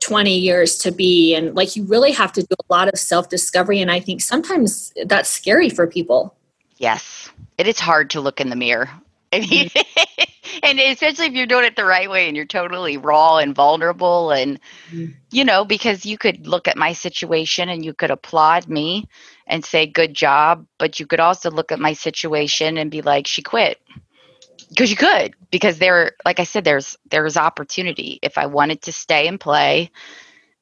20 0.00 0.36
years 0.36 0.76
to 0.78 0.90
be 0.90 1.34
and 1.34 1.54
like 1.54 1.76
you 1.76 1.84
really 1.84 2.12
have 2.12 2.32
to 2.32 2.42
do 2.42 2.54
a 2.58 2.72
lot 2.72 2.88
of 2.88 2.98
self 2.98 3.28
discovery 3.28 3.80
and 3.80 3.90
i 3.90 4.00
think 4.00 4.20
sometimes 4.20 4.92
that's 5.06 5.28
scary 5.28 5.68
for 5.68 5.86
people 5.86 6.34
yes 6.78 7.30
it 7.58 7.66
is 7.66 7.78
hard 7.78 8.10
to 8.10 8.20
look 8.20 8.40
in 8.40 8.50
the 8.50 8.56
mirror 8.56 8.88
I 9.32 9.38
mean, 9.40 9.68
mm-hmm. 9.68 10.58
and 10.64 10.80
especially 10.80 11.26
if 11.26 11.34
you're 11.34 11.46
doing 11.46 11.64
it 11.64 11.76
the 11.76 11.84
right 11.84 12.10
way 12.10 12.26
and 12.26 12.36
you're 12.36 12.46
totally 12.46 12.96
raw 12.96 13.38
and 13.38 13.54
vulnerable 13.54 14.32
and 14.32 14.58
mm-hmm. 14.90 15.12
you 15.30 15.44
know 15.44 15.64
because 15.64 16.04
you 16.04 16.18
could 16.18 16.48
look 16.48 16.66
at 16.66 16.76
my 16.76 16.92
situation 16.92 17.68
and 17.68 17.84
you 17.84 17.94
could 17.94 18.10
applaud 18.10 18.66
me 18.68 19.06
and 19.46 19.64
say 19.64 19.86
good 19.86 20.14
job 20.14 20.66
but 20.78 20.98
you 20.98 21.06
could 21.06 21.20
also 21.20 21.48
look 21.48 21.70
at 21.70 21.78
my 21.78 21.92
situation 21.92 22.76
and 22.76 22.90
be 22.90 23.02
like 23.02 23.28
she 23.28 23.40
quit 23.40 23.78
because 24.70 24.90
you 24.90 24.96
could 24.96 25.34
because 25.50 25.78
there 25.78 26.12
like 26.24 26.40
i 26.40 26.44
said 26.44 26.64
there's 26.64 26.96
there's 27.10 27.36
opportunity 27.36 28.18
if 28.22 28.38
i 28.38 28.46
wanted 28.46 28.80
to 28.82 28.92
stay 28.92 29.28
and 29.28 29.40
play 29.40 29.90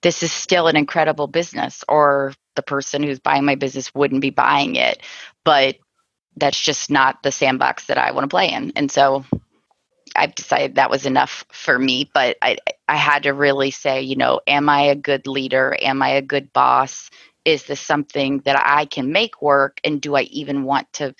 this 0.02 0.22
is 0.22 0.32
still 0.32 0.68
an 0.68 0.76
incredible 0.76 1.26
business 1.26 1.84
or 1.88 2.32
the 2.56 2.62
person 2.62 3.02
who's 3.02 3.20
buying 3.20 3.44
my 3.44 3.54
business 3.54 3.94
wouldn't 3.94 4.22
be 4.22 4.30
buying 4.30 4.76
it 4.76 5.02
but 5.44 5.76
that's 6.38 6.60
just 6.60 6.90
not 6.90 7.22
the 7.22 7.32
sandbox 7.32 7.86
that 7.86 7.98
I 7.98 8.12
want 8.12 8.24
to 8.24 8.28
play 8.28 8.50
in. 8.50 8.72
And 8.76 8.90
so 8.90 9.24
I've 10.16 10.34
decided 10.34 10.76
that 10.76 10.90
was 10.90 11.06
enough 11.06 11.44
for 11.52 11.78
me, 11.78 12.10
but 12.12 12.36
I 12.42 12.58
I 12.88 12.96
had 12.96 13.24
to 13.24 13.34
really 13.34 13.70
say, 13.70 14.02
you 14.02 14.16
know, 14.16 14.40
am 14.46 14.68
I 14.68 14.82
a 14.82 14.94
good 14.94 15.26
leader? 15.26 15.76
Am 15.80 16.02
I 16.02 16.10
a 16.10 16.22
good 16.22 16.52
boss? 16.52 17.10
Is 17.44 17.64
this 17.64 17.80
something 17.80 18.40
that 18.44 18.60
I 18.64 18.84
can 18.84 19.12
make 19.12 19.42
work 19.42 19.80
and 19.84 20.00
do 20.00 20.14
I 20.16 20.22
even 20.22 20.64
want 20.64 20.92
to 20.94 21.14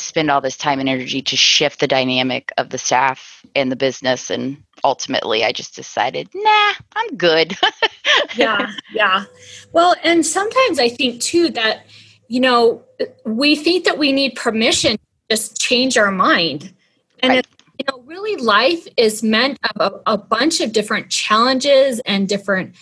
spend 0.00 0.30
all 0.30 0.40
this 0.40 0.56
time 0.56 0.80
and 0.80 0.88
energy 0.88 1.22
to 1.22 1.36
shift 1.36 1.80
the 1.80 1.86
dynamic 1.86 2.52
of 2.58 2.70
the 2.70 2.78
staff 2.78 3.44
and 3.54 3.70
the 3.70 3.76
business 3.76 4.30
and 4.30 4.62
ultimately 4.84 5.44
I 5.44 5.52
just 5.52 5.74
decided, 5.74 6.28
nah, 6.34 6.72
I'm 6.94 7.16
good. 7.16 7.56
yeah, 8.36 8.70
yeah. 8.92 9.24
Well, 9.72 9.94
and 10.04 10.24
sometimes 10.24 10.78
I 10.78 10.88
think 10.88 11.20
too 11.20 11.50
that 11.50 11.86
you 12.28 12.40
know, 12.40 12.84
we 13.24 13.56
think 13.56 13.84
that 13.84 13.98
we 13.98 14.12
need 14.12 14.34
permission 14.34 14.92
to 14.92 14.98
just 15.30 15.60
change 15.60 15.96
our 15.96 16.10
mind. 16.10 16.72
And 17.20 17.34
right. 17.34 17.46
you 17.78 17.84
know, 17.88 18.02
really 18.02 18.36
life 18.42 18.86
is 18.96 19.22
meant 19.22 19.58
of 19.74 19.92
a, 20.06 20.12
a 20.14 20.18
bunch 20.18 20.60
of 20.60 20.72
different 20.72 21.10
challenges 21.10 22.00
and 22.00 22.28
different 22.28 22.74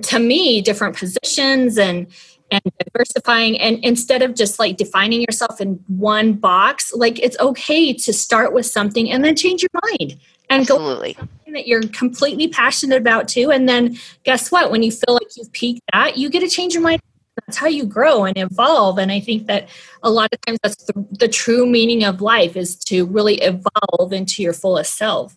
to 0.00 0.18
me, 0.18 0.62
different 0.62 0.96
positions 0.96 1.78
and 1.78 2.06
and 2.52 2.62
diversifying 2.84 3.58
and 3.58 3.82
instead 3.82 4.22
of 4.22 4.34
just 4.34 4.58
like 4.58 4.76
defining 4.76 5.22
yourself 5.22 5.60
in 5.60 5.82
one 5.88 6.34
box 6.34 6.92
like 6.92 7.18
it's 7.18 7.38
okay 7.40 7.92
to 7.92 8.12
start 8.12 8.52
with 8.52 8.66
something 8.66 9.10
and 9.10 9.24
then 9.24 9.34
change 9.34 9.62
your 9.62 9.70
mind 9.82 10.20
and 10.50 10.62
Absolutely. 10.62 11.14
go 11.14 11.26
that 11.52 11.66
you're 11.66 11.82
completely 11.88 12.48
passionate 12.48 12.98
about 12.98 13.28
too 13.28 13.50
and 13.50 13.68
then 13.68 13.96
guess 14.24 14.50
what? 14.50 14.70
When 14.70 14.82
you 14.82 14.90
feel 14.90 15.14
like 15.14 15.28
you've 15.36 15.52
peaked 15.52 15.82
at 15.92 16.16
you 16.16 16.30
get 16.30 16.40
to 16.40 16.48
change 16.48 16.74
your 16.74 16.82
mind. 16.82 17.00
That's 17.46 17.56
how 17.56 17.68
you 17.68 17.86
grow 17.86 18.24
and 18.24 18.36
evolve 18.36 18.98
and 18.98 19.10
i 19.10 19.18
think 19.18 19.46
that 19.46 19.70
a 20.02 20.10
lot 20.10 20.28
of 20.34 20.40
times 20.42 20.58
that's 20.62 20.84
the, 20.84 21.06
the, 21.12 21.28
true 21.28 21.64
meaning 21.64 22.04
of 22.04 22.20
life 22.20 22.56
is 22.56 22.76
to 22.76 23.06
really 23.06 23.40
evolve 23.40 24.12
into 24.12 24.42
your 24.42 24.52
fullest 24.52 24.98
self 24.98 25.34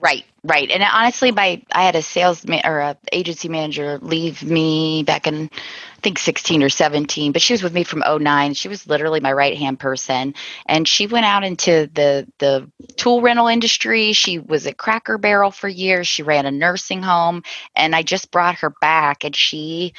right 0.00 0.24
right. 0.44 0.70
And 0.70 0.82
honestly 0.82 1.32
my 1.32 1.62
i 1.72 1.82
had 1.82 1.96
a 1.96 2.02
sales 2.02 2.46
ma- 2.46 2.60
or 2.64 2.78
a 2.80 2.96
agency 3.12 3.48
manager 3.48 3.98
leave 4.00 4.42
me 4.42 5.02
back 5.02 5.26
in 5.26 5.50
i 5.52 6.00
think 6.00 6.18
16 6.18 6.62
or 6.62 6.68
17 6.68 7.32
but 7.32 7.42
she 7.42 7.52
was 7.52 7.62
with 7.62 7.72
me 7.74 7.84
from 7.84 8.04
09 8.06 8.54
she 8.54 8.68
was 8.68 8.86
literally 8.86 9.20
my 9.20 9.32
right 9.32 9.56
hand 9.56 9.78
person. 9.78 10.34
And 10.66 10.86
she 10.86 11.06
went 11.06 11.26
out 11.26 11.44
into 11.44 11.90
the 11.92 12.26
the 12.38 12.70
tool 12.96 13.20
rental 13.20 13.48
industry. 13.48 14.12
She 14.12 14.38
was 14.38 14.66
at 14.66 14.78
cracker 14.78 15.18
barrel 15.18 15.50
for 15.50 15.68
years. 15.68 16.06
She 16.06 16.22
ran 16.22 16.46
a 16.46 16.50
nursing 16.50 17.02
home. 17.02 17.42
And 17.74 17.94
i 17.94 18.02
just 18.02 18.30
brought 18.30 18.56
her 18.56 18.72
back. 18.80 19.24
And 19.24 19.34
she 19.34 19.94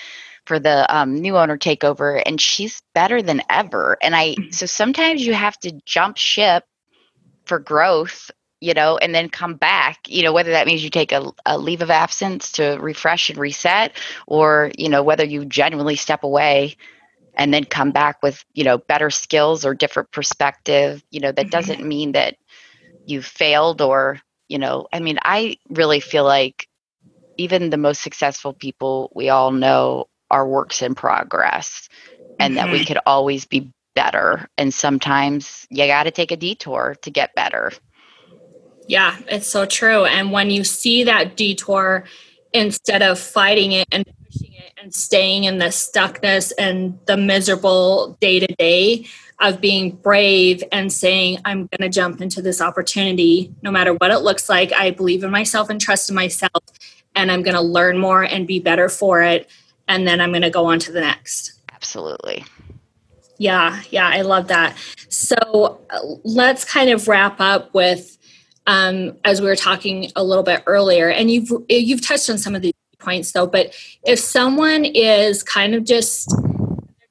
for 0.50 0.58
the 0.60 0.84
um, 0.94 1.14
new 1.14 1.38
owner 1.38 1.60
takeover, 1.60 2.20
and 2.26 2.42
she's 2.42 2.82
better 2.96 3.22
than 3.22 3.40
ever. 3.52 3.98
And 4.02 4.16
I 4.16 4.30
mm-hmm. 4.32 4.50
so 4.50 4.66
sometimes 4.66 5.24
you 5.24 5.36
have 5.36 5.56
to 5.60 5.72
jump 5.86 6.18
ship 6.18 6.64
for 7.46 7.60
growth, 7.60 8.32
you 8.62 8.74
know, 8.74 8.98
and 8.98 9.14
then 9.14 9.30
come 9.30 9.56
back. 9.56 10.08
You 10.08 10.24
know, 10.24 10.34
whether 10.34 10.52
that 10.52 10.68
means 10.68 10.84
you 10.84 10.90
take 10.90 11.12
a, 11.12 11.32
a 11.46 11.58
leave 11.58 11.82
of 11.82 11.90
absence 11.90 12.52
to 12.54 12.78
refresh 12.80 13.30
and 13.30 13.40
reset, 13.40 13.94
or 14.28 14.72
you 14.78 14.90
know, 14.90 15.04
whether 15.04 15.24
you 15.24 15.46
genuinely 15.46 15.96
step 15.96 16.24
away 16.24 16.76
and 17.36 17.54
then 17.54 17.64
come 17.64 17.92
back 17.92 18.22
with 18.22 18.44
you 18.54 18.64
know 18.64 18.78
better 18.78 19.10
skills 19.10 19.66
or 19.66 19.74
different 19.74 20.12
perspective. 20.12 21.04
You 21.12 21.22
know, 21.22 21.32
that 21.32 21.46
mm-hmm. 21.46 21.50
doesn't 21.50 21.86
mean 21.86 22.14
that 22.14 22.38
you 23.06 23.22
failed 23.22 23.82
or 23.82 24.20
you 24.48 24.58
know. 24.58 24.88
I 24.92 25.00
mean, 25.00 25.20
I 25.24 25.58
really 25.70 26.00
feel 26.00 26.24
like 26.24 26.68
even 27.38 27.70
the 27.70 27.78
most 27.78 28.02
successful 28.02 28.54
people 28.54 29.12
we 29.16 29.30
all 29.30 29.52
know 29.52 30.08
are 30.30 30.48
works 30.48 30.82
in 30.82 30.94
progress 30.94 31.90
and 32.40 32.56
mm-hmm. 32.56 32.56
that 32.56 32.72
we 32.72 32.80
mm-hmm. 32.80 32.88
could 32.88 33.00
always 33.06 33.46
be 33.46 33.72
better. 33.96 34.48
And 34.58 34.74
sometimes 34.74 35.68
you 35.70 35.88
got 35.88 36.04
to 36.04 36.12
take 36.12 36.32
a 36.32 36.38
detour 36.38 36.96
to 37.02 37.12
get 37.12 37.36
better. 37.36 37.72
Yeah, 38.90 39.18
it's 39.28 39.48
so 39.48 39.66
true. 39.66 40.04
And 40.06 40.32
when 40.32 40.50
you 40.50 40.64
see 40.64 41.06
that 41.06 41.38
detour, 41.38 42.04
instead 42.54 43.02
of 43.02 43.20
fighting 43.20 43.72
it 43.72 43.88
and 43.92 44.06
pushing 44.26 44.54
it 44.54 44.74
and 44.82 44.94
staying 44.94 45.46
in 45.46 45.60
the 45.60 45.66
stuckness 45.66 46.52
and 46.58 47.00
the 47.06 47.16
miserable 47.16 48.18
day 48.20 48.40
to 48.40 48.48
day, 48.56 49.06
of 49.42 49.62
being 49.62 49.92
brave 49.92 50.62
and 50.70 50.92
saying, 50.92 51.38
I'm 51.46 51.68
going 51.68 51.80
to 51.80 51.88
jump 51.88 52.20
into 52.20 52.42
this 52.42 52.60
opportunity 52.60 53.56
no 53.62 53.72
matter 53.72 53.94
what 53.94 54.12
it 54.12 54.20
looks 54.20 54.50
like. 54.50 54.74
I 54.74 54.92
believe 54.92 55.24
in 55.24 55.32
myself 55.32 55.70
and 55.70 55.80
trust 55.80 56.10
in 56.10 56.16
myself, 56.16 56.62
and 57.16 57.32
I'm 57.32 57.42
going 57.42 57.56
to 57.56 57.62
learn 57.62 57.98
more 57.98 58.22
and 58.22 58.46
be 58.46 58.60
better 58.60 58.90
for 58.90 59.22
it 59.24 59.50
and 59.90 60.08
then 60.08 60.22
I'm 60.22 60.32
going 60.32 60.44
to 60.44 60.50
go 60.50 60.66
on 60.66 60.80
to 60.80 60.92
the 60.92 61.02
next. 61.02 61.54
Absolutely. 61.74 62.46
Yeah, 63.40 63.82
yeah, 63.90 64.08
I 64.08 64.22
love 64.22 64.48
that. 64.48 64.78
So 65.10 65.82
uh, 65.90 66.00
let's 66.24 66.64
kind 66.64 66.90
of 66.92 67.08
wrap 67.08 67.42
up 67.42 67.74
with, 67.74 68.18
um, 68.70 69.18
as 69.26 69.42
we 69.42 69.48
were 69.48 69.56
talking 69.56 70.12
a 70.16 70.24
little 70.24 70.44
bit 70.44 70.62
earlier, 70.68 71.10
and 71.10 71.32
you've 71.32 71.52
you've 71.68 72.06
touched 72.06 72.30
on 72.30 72.38
some 72.38 72.54
of 72.54 72.62
these 72.62 72.74
points 73.00 73.32
though. 73.32 73.48
But 73.48 73.74
if 74.06 74.20
someone 74.20 74.86
is 74.86 75.42
kind 75.42 75.74
of 75.74 75.84
just 75.86 76.30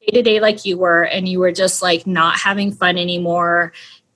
day 0.01 0.13
to 0.13 0.23
day 0.23 0.39
like 0.39 0.65
you 0.65 0.79
were, 0.79 1.03
and 1.03 1.29
you 1.29 1.41
were 1.41 1.51
just 1.51 1.83
like 1.83 2.07
not 2.07 2.39
having 2.39 2.71
fun 2.71 2.97
anymore, 2.97 3.73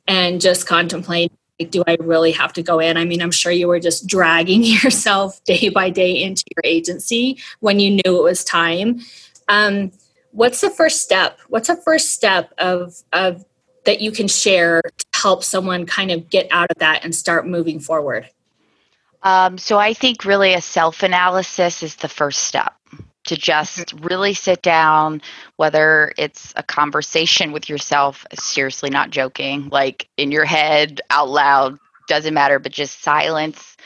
and 0.07 0.41
just 0.41 0.69
contemplating 0.69 1.37
like, 1.59 1.73
do 1.73 1.83
I 1.89 1.97
really 1.99 2.31
have 2.31 2.53
to 2.53 2.63
go 2.63 2.79
in? 2.79 2.97
I 2.97 3.05
mean, 3.05 3.21
I'm 3.21 3.33
sure 3.33 3.51
you 3.51 3.67
were 3.67 3.81
just 3.81 4.07
dragging 4.07 4.63
yourself 4.63 5.43
day 5.43 5.69
by 5.69 5.91
day 5.91 6.23
into 6.23 6.45
your 6.55 6.63
agency 6.65 7.39
when 7.59 7.81
you 7.81 7.91
knew 7.91 8.19
it 8.19 8.23
was 8.23 8.45
time. 8.45 9.01
Um, 9.49 9.91
what's 10.31 10.61
the 10.61 10.71
first 10.71 11.03
step? 11.03 11.41
What's 11.49 11.69
a 11.69 11.77
first 11.77 12.11
step 12.11 12.55
of 12.59 12.95
of 13.13 13.45
that 13.85 14.01
you 14.01 14.13
can 14.13 14.29
share 14.29 14.81
to 14.83 15.07
help 15.23 15.45
someone 15.45 15.87
kind 15.87 16.11
of 16.11 16.29
get 16.31 16.49
out 16.51 16.71
of 16.71 16.79
that 16.79 17.05
and 17.05 17.15
start 17.15 17.47
moving 17.47 17.81
forward? 17.81 18.29
Um, 19.23 19.57
so 19.59 19.79
I 19.79 19.95
think 19.95 20.25
really 20.25 20.55
a 20.55 20.61
self 20.61 21.03
analysis 21.03 21.83
is 21.83 21.97
the 21.97 22.09
first 22.09 22.41
step 22.41 22.75
to 23.25 23.37
just 23.37 23.79
mm-hmm. 23.79 24.05
really 24.07 24.35
sit 24.35 24.63
down, 24.63 25.23
whether 25.57 26.13
it's 26.19 26.53
a 26.57 26.63
conversation 26.63 27.53
with 27.53 27.69
yourself, 27.69 28.27
seriously, 28.35 28.91
not 28.91 29.11
joking, 29.11 29.69
like 29.71 30.09
in 30.17 30.33
your 30.33 30.45
head, 30.45 31.01
out 31.11 31.29
loud, 31.29 31.79
doesn't 32.09 32.35
matter, 32.35 32.59
but 32.59 32.73
just 32.73 33.03
silence, 33.03 33.77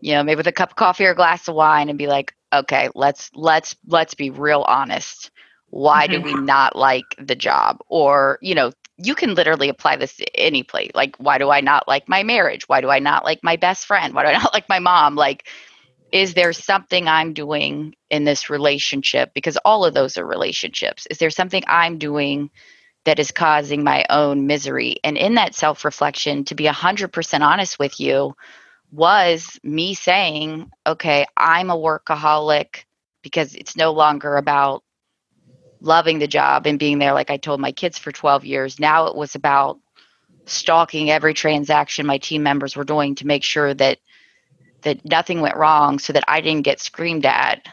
you 0.00 0.12
know, 0.12 0.22
maybe 0.22 0.36
with 0.36 0.46
a 0.46 0.52
cup 0.52 0.70
of 0.70 0.76
coffee 0.76 1.06
or 1.06 1.12
a 1.12 1.16
glass 1.16 1.48
of 1.48 1.54
wine 1.54 1.88
and 1.88 1.98
be 1.98 2.06
like, 2.06 2.34
okay, 2.52 2.88
let's 2.94 3.30
let's 3.34 3.74
let's 3.86 4.14
be 4.14 4.30
real 4.30 4.64
honest. 4.68 5.30
Why 5.70 6.06
do 6.06 6.20
we 6.20 6.32
mm-hmm. 6.32 6.46
not 6.46 6.76
like 6.76 7.04
the 7.18 7.36
job? 7.36 7.78
Or, 7.88 8.38
you 8.40 8.54
know, 8.54 8.72
you 8.98 9.14
can 9.14 9.34
literally 9.34 9.68
apply 9.68 9.96
this 9.96 10.16
to 10.16 10.36
any 10.36 10.62
place. 10.62 10.90
Like, 10.94 11.16
why 11.16 11.38
do 11.38 11.50
I 11.50 11.60
not 11.60 11.86
like 11.86 12.08
my 12.08 12.24
marriage? 12.24 12.68
Why 12.68 12.80
do 12.80 12.90
I 12.90 12.98
not 12.98 13.24
like 13.24 13.40
my 13.42 13.56
best 13.56 13.86
friend? 13.86 14.12
Why 14.14 14.22
do 14.24 14.28
I 14.30 14.32
not 14.42 14.52
like 14.52 14.68
my 14.68 14.80
mom? 14.80 15.14
Like, 15.14 15.48
is 16.10 16.34
there 16.34 16.52
something 16.52 17.06
I'm 17.06 17.32
doing 17.32 17.94
in 18.10 18.24
this 18.24 18.50
relationship? 18.50 19.32
Because 19.34 19.56
all 19.64 19.84
of 19.84 19.94
those 19.94 20.18
are 20.18 20.26
relationships. 20.26 21.06
Is 21.10 21.18
there 21.18 21.30
something 21.30 21.62
I'm 21.66 21.98
doing 21.98 22.50
that 23.04 23.18
is 23.18 23.30
causing 23.30 23.84
my 23.84 24.04
own 24.10 24.46
misery? 24.46 24.96
And 25.04 25.16
in 25.16 25.34
that 25.34 25.54
self 25.54 25.84
reflection, 25.84 26.44
to 26.44 26.54
be 26.54 26.64
100% 26.64 27.40
honest 27.40 27.78
with 27.78 28.00
you, 28.00 28.34
was 28.90 29.60
me 29.62 29.94
saying, 29.94 30.70
okay, 30.86 31.26
I'm 31.36 31.70
a 31.70 31.76
workaholic 31.76 32.84
because 33.22 33.54
it's 33.54 33.76
no 33.76 33.92
longer 33.92 34.36
about 34.36 34.82
loving 35.80 36.18
the 36.18 36.26
job 36.26 36.66
and 36.66 36.78
being 36.78 36.98
there 36.98 37.12
like 37.12 37.30
I 37.30 37.36
told 37.36 37.60
my 37.60 37.72
kids 37.72 37.98
for 37.98 38.12
12 38.12 38.44
years. 38.44 38.80
Now 38.80 39.06
it 39.06 39.16
was 39.16 39.34
about 39.34 39.78
stalking 40.46 41.10
every 41.10 41.34
transaction 41.34 42.06
my 42.06 42.18
team 42.18 42.42
members 42.42 42.74
were 42.74 42.84
doing 42.84 43.14
to 43.16 43.26
make 43.26 43.44
sure 43.44 43.74
that 43.74 43.98
that 44.82 45.04
nothing 45.04 45.40
went 45.40 45.56
wrong 45.56 45.98
so 45.98 46.12
that 46.12 46.24
I 46.28 46.40
didn't 46.40 46.62
get 46.62 46.80
screamed 46.80 47.26
at 47.26 47.66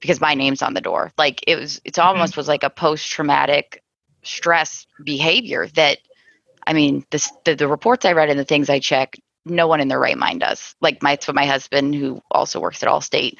because 0.00 0.20
my 0.20 0.34
name's 0.34 0.62
on 0.62 0.74
the 0.74 0.80
door. 0.80 1.12
Like 1.16 1.44
it 1.46 1.56
was 1.56 1.80
it's 1.84 1.98
mm-hmm. 1.98 2.08
almost 2.08 2.32
mm-hmm. 2.32 2.40
was 2.40 2.48
like 2.48 2.64
a 2.64 2.70
post 2.70 3.10
traumatic 3.10 3.82
stress 4.22 4.86
behavior 5.04 5.68
that 5.74 5.98
I 6.66 6.72
mean, 6.72 7.04
this, 7.10 7.30
the, 7.44 7.54
the 7.54 7.68
reports 7.68 8.04
I 8.04 8.12
read 8.12 8.28
and 8.28 8.38
the 8.38 8.44
things 8.44 8.68
I 8.68 8.80
check, 8.80 9.16
no 9.44 9.68
one 9.68 9.80
in 9.80 9.88
their 9.88 10.00
right 10.00 10.18
mind 10.18 10.40
does. 10.40 10.74
Like 10.80 11.02
my, 11.02 11.12
it's 11.12 11.28
what 11.28 11.36
my 11.36 11.46
husband, 11.46 11.94
who 11.94 12.20
also 12.30 12.58
works 12.58 12.82
at 12.82 12.88
Allstate, 12.88 13.36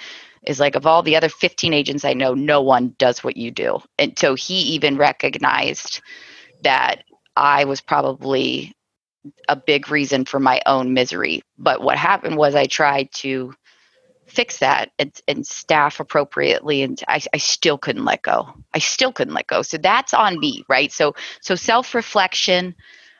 is 0.46 0.60
like 0.60 0.76
of 0.76 0.86
all 0.86 1.02
the 1.02 1.16
other 1.16 1.28
15 1.28 1.72
agents 1.72 2.04
I 2.04 2.14
know, 2.14 2.34
no 2.34 2.62
one 2.62 2.94
does 2.98 3.22
what 3.22 3.36
you 3.36 3.50
do. 3.50 3.80
And 3.98 4.18
so 4.18 4.34
he 4.34 4.54
even 4.74 4.96
recognized 4.96 6.00
that 6.62 7.02
I 7.36 7.64
was 7.64 7.80
probably 7.80 8.72
a 9.48 9.56
big 9.56 9.90
reason 9.90 10.24
for 10.24 10.38
my 10.38 10.62
own 10.66 10.94
misery. 10.94 11.42
But 11.58 11.82
what 11.82 11.98
happened 11.98 12.36
was 12.36 12.54
I 12.54 12.66
tried 12.66 13.12
to 13.14 13.52
fix 14.26 14.58
that 14.58 14.90
and, 14.98 15.12
and 15.28 15.46
staff 15.46 16.00
appropriately 16.00 16.82
and 16.82 17.02
I, 17.08 17.20
I 17.32 17.38
still 17.38 17.78
couldn't 17.78 18.04
let 18.04 18.22
go 18.22 18.52
i 18.74 18.78
still 18.78 19.12
couldn't 19.12 19.34
let 19.34 19.46
go 19.46 19.62
so 19.62 19.78
that's 19.78 20.12
on 20.12 20.38
me 20.38 20.64
right 20.68 20.92
so 20.92 21.14
so 21.40 21.54
self-reflection 21.54 22.74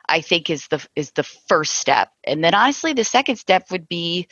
i 0.09 0.21
think 0.21 0.50
is 0.50 0.66
the 0.68 0.85
is 0.97 1.12
the 1.12 1.23
first 1.23 1.75
step 1.75 2.11
and 2.25 2.42
then 2.42 2.54
honestly 2.54 2.92
the 2.92 3.04
second 3.04 3.37
step 3.37 3.71
would 3.71 3.88
be 3.88 4.26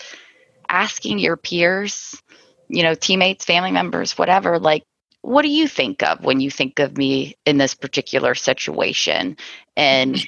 asking 0.68 1.20
your 1.20 1.36
peers 1.36 2.20
you 2.74 2.82
know, 2.82 2.94
teammates, 2.94 3.44
family 3.44 3.70
members, 3.70 4.18
whatever, 4.18 4.58
like, 4.58 4.84
what 5.22 5.42
do 5.42 5.48
you 5.48 5.68
think 5.68 6.02
of 6.02 6.22
when 6.24 6.40
you 6.40 6.50
think 6.50 6.78
of 6.78 6.98
me 6.98 7.34
in 7.46 7.56
this 7.56 7.74
particular 7.74 8.34
situation? 8.34 9.36
And, 9.76 10.22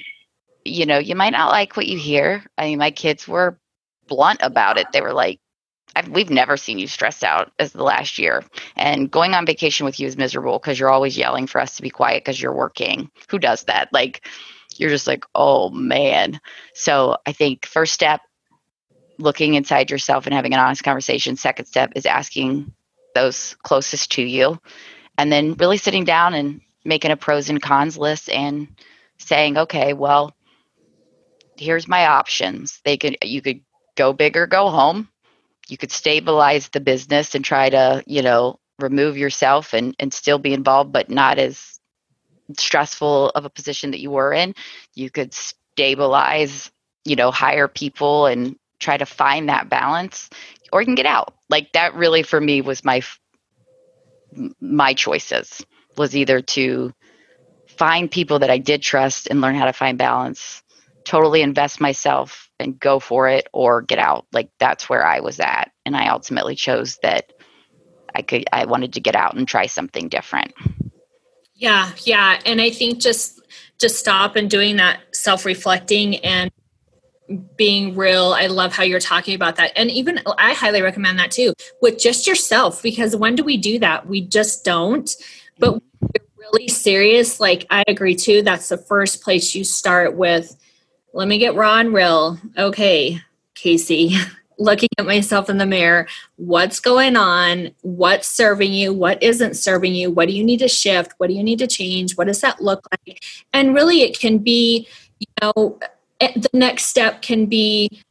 you 0.65 0.85
know, 0.85 0.97
you 0.97 1.15
might 1.15 1.33
not 1.33 1.51
like 1.51 1.77
what 1.77 1.85
you 1.87 1.97
hear. 1.97 2.43
I 2.57 2.65
mean, 2.65 2.79
my 2.79 2.91
kids 2.91 3.27
were 3.27 3.59
blunt 4.07 4.39
about 4.41 4.77
it. 4.79 4.87
They 4.91 5.01
were 5.01 5.13
like, 5.13 5.39
we've 6.09 6.29
never 6.29 6.57
seen 6.57 6.79
you 6.79 6.87
stressed 6.87 7.23
out 7.23 7.51
as 7.59 7.73
the 7.73 7.83
last 7.83 8.17
year. 8.17 8.43
And 8.75 9.11
going 9.11 9.33
on 9.33 9.45
vacation 9.45 9.85
with 9.85 9.99
you 9.99 10.07
is 10.07 10.17
miserable 10.17 10.57
because 10.57 10.79
you're 10.79 10.89
always 10.89 11.17
yelling 11.17 11.47
for 11.47 11.61
us 11.61 11.75
to 11.75 11.81
be 11.81 11.89
quiet 11.89 12.23
because 12.23 12.41
you're 12.41 12.53
working. 12.55 13.09
Who 13.29 13.39
does 13.39 13.63
that? 13.65 13.93
Like, 13.93 14.27
you're 14.77 14.89
just 14.89 15.07
like, 15.07 15.25
oh 15.35 15.69
man. 15.69 16.39
So 16.73 17.17
I 17.25 17.33
think 17.33 17.65
first 17.65 17.93
step, 17.93 18.21
looking 19.19 19.55
inside 19.55 19.91
yourself 19.91 20.25
and 20.25 20.33
having 20.33 20.53
an 20.53 20.59
honest 20.59 20.83
conversation. 20.83 21.35
Second 21.35 21.65
step 21.65 21.93
is 21.95 22.05
asking 22.05 22.73
those 23.15 23.55
closest 23.63 24.11
to 24.13 24.21
you. 24.21 24.59
And 25.17 25.31
then 25.31 25.53
really 25.55 25.77
sitting 25.77 26.03
down 26.03 26.33
and 26.33 26.61
making 26.85 27.11
a 27.11 27.17
pros 27.17 27.49
and 27.49 27.61
cons 27.61 27.97
list 27.97 28.29
and 28.29 28.67
saying, 29.17 29.57
okay, 29.57 29.93
well, 29.93 30.35
here's 31.57 31.87
my 31.87 32.05
options. 32.05 32.79
They 32.85 32.97
could 32.97 33.17
you 33.23 33.41
could 33.41 33.61
go 33.95 34.13
big 34.13 34.37
or 34.37 34.47
go 34.47 34.69
home. 34.69 35.09
You 35.67 35.77
could 35.77 35.91
stabilize 35.91 36.69
the 36.69 36.79
business 36.79 37.35
and 37.35 37.43
try 37.43 37.69
to, 37.69 38.03
you 38.05 38.21
know, 38.21 38.59
remove 38.79 39.17
yourself 39.17 39.73
and, 39.73 39.95
and 39.99 40.13
still 40.13 40.37
be 40.37 40.53
involved, 40.53 40.93
but 40.93 41.09
not 41.09 41.39
as 41.39 41.79
stressful 42.57 43.29
of 43.29 43.43
a 43.43 43.49
position 43.49 43.91
that 43.91 43.99
you 43.99 44.11
were 44.11 44.33
in. 44.33 44.53
You 44.93 45.09
could 45.09 45.33
stabilize, 45.33 46.71
you 47.03 47.15
know, 47.15 47.31
hire 47.31 47.67
people 47.67 48.27
and 48.27 48.55
try 48.79 48.97
to 48.97 49.05
find 49.05 49.49
that 49.49 49.69
balance 49.69 50.29
or 50.71 50.81
you 50.81 50.85
can 50.85 50.95
get 50.95 51.05
out. 51.05 51.33
Like 51.49 51.71
that 51.73 51.95
really 51.95 52.23
for 52.23 52.39
me 52.39 52.61
was 52.61 52.83
my 52.83 53.01
my 54.59 54.93
choices 54.93 55.65
was 55.97 56.15
either 56.15 56.41
to 56.41 56.93
find 57.65 58.11
people 58.11 58.39
that 58.39 58.49
i 58.49 58.57
did 58.57 58.81
trust 58.81 59.27
and 59.27 59.39
learn 59.39 59.55
how 59.55 59.65
to 59.65 59.73
find 59.73 59.97
balance 59.97 60.61
totally 61.07 61.41
invest 61.41 61.79
myself 61.79 62.49
and 62.59 62.77
go 62.77 62.99
for 62.99 63.29
it 63.29 63.47
or 63.53 63.81
get 63.81 63.97
out. 63.97 64.25
Like 64.33 64.49
that's 64.59 64.89
where 64.89 65.05
i 65.05 65.21
was 65.21 65.39
at 65.39 65.71
and 65.85 65.95
i 65.95 66.09
ultimately 66.09 66.55
chose 66.55 66.97
that 67.01 67.31
i 68.13 68.21
could 68.21 68.43
i 68.51 68.65
wanted 68.65 68.93
to 68.93 68.99
get 68.99 69.15
out 69.15 69.35
and 69.35 69.47
try 69.47 69.67
something 69.67 70.09
different. 70.09 70.53
Yeah 71.55 71.91
yeah 72.03 72.39
and 72.45 72.59
i 72.59 72.69
think 72.69 72.99
just 72.99 73.41
just 73.79 73.95
stop 73.95 74.35
and 74.35 74.49
doing 74.49 74.75
that 74.75 74.99
self-reflecting 75.13 76.17
and 76.17 76.51
being 77.55 77.95
real. 77.95 78.33
I 78.37 78.47
love 78.47 78.73
how 78.73 78.83
you're 78.83 78.99
talking 78.99 79.35
about 79.35 79.57
that. 79.57 79.71
And 79.75 79.91
even 79.91 80.21
I 80.37 80.53
highly 80.53 80.81
recommend 80.81 81.19
that 81.19 81.31
too 81.31 81.53
with 81.81 81.99
just 81.99 82.25
yourself 82.25 82.81
because 82.81 83.15
when 83.15 83.35
do 83.35 83.43
we 83.43 83.57
do 83.57 83.79
that? 83.79 84.07
We 84.07 84.21
just 84.21 84.63
don't. 84.63 85.09
But 85.59 85.81
really 86.37 86.67
serious, 86.67 87.39
like 87.39 87.65
I 87.69 87.83
agree 87.87 88.15
too, 88.15 88.41
that's 88.41 88.69
the 88.69 88.77
first 88.77 89.21
place 89.21 89.55
you 89.55 89.63
start 89.63 90.15
with 90.15 90.55
let 91.13 91.27
me 91.27 91.39
get 91.39 91.55
raw 91.55 91.79
and 91.79 91.93
real. 91.93 92.37
Okay, 92.57 93.19
Casey, 93.55 94.15
looking 94.59 94.89
at 94.99 95.05
myself 95.05 95.49
in 95.49 95.57
the 95.57 95.65
mirror, 95.65 96.07
what's 96.35 96.79
going 96.79 97.15
on? 97.15 97.71
What's 97.81 98.27
serving 98.27 98.71
you? 98.73 98.93
What 98.93 99.21
isn't 99.23 99.55
serving 99.55 99.95
you? 99.95 100.11
What 100.11 100.27
do 100.27 100.35
you 100.35 100.43
need 100.43 100.59
to 100.59 100.67
shift? 100.67 101.13
What 101.17 101.27
do 101.27 101.33
you 101.33 101.43
need 101.43 101.59
to 101.59 101.67
change? 101.67 102.17
What 102.17 102.27
does 102.27 102.41
that 102.41 102.61
look 102.61 102.87
like? 102.91 103.23
And 103.51 103.73
really, 103.73 104.01
it 104.01 104.19
can 104.19 104.37
be, 104.37 104.87
you 105.19 105.27
know, 105.41 105.79
the 106.19 106.49
next 106.53 106.85
step 106.85 107.21
can 107.21 107.45
be 107.45 108.03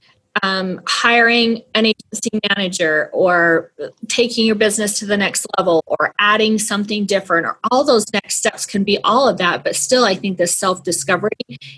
um, 0.43 0.81
hiring 0.87 1.63
an 1.75 1.87
agency 1.87 2.29
manager 2.49 3.09
or 3.13 3.73
taking 4.09 4.45
your 4.45 4.55
business 4.55 4.99
to 4.99 5.07
the 5.07 5.17
next 5.17 5.47
level 5.59 5.83
or 5.87 6.15
adding 6.19 6.59
something 6.59 7.07
different 7.07 7.47
or 7.47 7.59
all 7.71 7.85
those 7.85 8.05
next 8.13 8.37
steps 8.37 8.67
can 8.67 8.85
be 8.85 8.99
all 9.03 9.27
of 9.27 9.39
that 9.39 9.65
but 9.65 9.75
still 9.75 10.05
i 10.05 10.15
think 10.15 10.37
the 10.37 10.47
self 10.47 10.83
discovery 10.83 11.31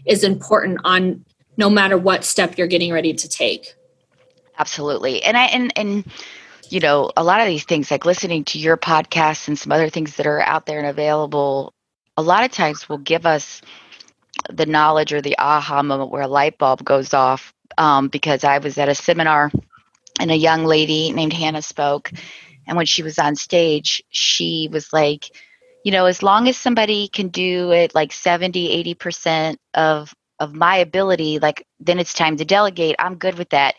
is 0.06 0.24
important 0.24 0.80
on 0.84 1.24
no 1.58 1.68
matter 1.68 1.98
what 1.98 2.24
step 2.24 2.56
you're 2.56 2.68
getting 2.68 2.92
ready 2.92 3.12
to 3.12 3.28
take. 3.28 3.74
Absolutely. 4.58 5.22
And 5.22 5.36
i 5.36 5.44
and 5.44 5.72
and 5.76 6.04
you 6.70 6.80
know 6.80 7.10
a 7.16 7.24
lot 7.24 7.40
of 7.40 7.46
these 7.46 7.64
things 7.64 7.90
like 7.90 8.06
listening 8.06 8.44
to 8.44 8.58
your 8.58 8.76
podcast 8.76 9.48
and 9.48 9.58
some 9.58 9.72
other 9.72 9.88
things 9.88 10.16
that 10.16 10.26
are 10.26 10.40
out 10.40 10.66
there 10.66 10.78
and 10.78 10.86
available 10.86 11.72
a 12.16 12.22
lot 12.22 12.44
of 12.44 12.50
times 12.50 12.88
will 12.88 12.98
give 12.98 13.24
us 13.24 13.62
the 14.48 14.66
knowledge 14.66 15.12
or 15.12 15.20
the 15.20 15.38
aha 15.38 15.82
moment 15.82 16.10
where 16.10 16.22
a 16.22 16.28
light 16.28 16.58
bulb 16.58 16.84
goes 16.84 17.14
off 17.14 17.52
um, 17.76 18.08
because 18.08 18.44
I 18.44 18.58
was 18.58 18.78
at 18.78 18.88
a 18.88 18.94
seminar 18.94 19.50
and 20.18 20.30
a 20.30 20.36
young 20.36 20.64
lady 20.64 21.12
named 21.12 21.32
Hannah 21.32 21.62
spoke. 21.62 22.10
And 22.66 22.76
when 22.76 22.86
she 22.86 23.02
was 23.02 23.18
on 23.18 23.36
stage, 23.36 24.02
she 24.10 24.68
was 24.70 24.92
like, 24.92 25.30
you 25.84 25.92
know, 25.92 26.06
as 26.06 26.22
long 26.22 26.48
as 26.48 26.56
somebody 26.56 27.08
can 27.08 27.28
do 27.28 27.72
it 27.72 27.94
like 27.94 28.12
70, 28.12 28.94
80% 28.94 29.56
of 29.74 30.14
of 30.40 30.54
my 30.54 30.76
ability, 30.76 31.40
like 31.40 31.66
then 31.80 31.98
it's 31.98 32.14
time 32.14 32.36
to 32.36 32.44
delegate. 32.44 32.94
I'm 32.98 33.16
good 33.16 33.36
with 33.36 33.48
that. 33.50 33.74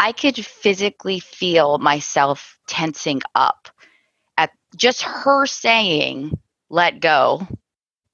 I 0.00 0.10
could 0.12 0.44
physically 0.44 1.20
feel 1.20 1.78
myself 1.78 2.58
tensing 2.66 3.22
up 3.34 3.68
at 4.36 4.50
just 4.76 5.02
her 5.02 5.46
saying, 5.46 6.36
let 6.68 6.98
go 6.98 7.46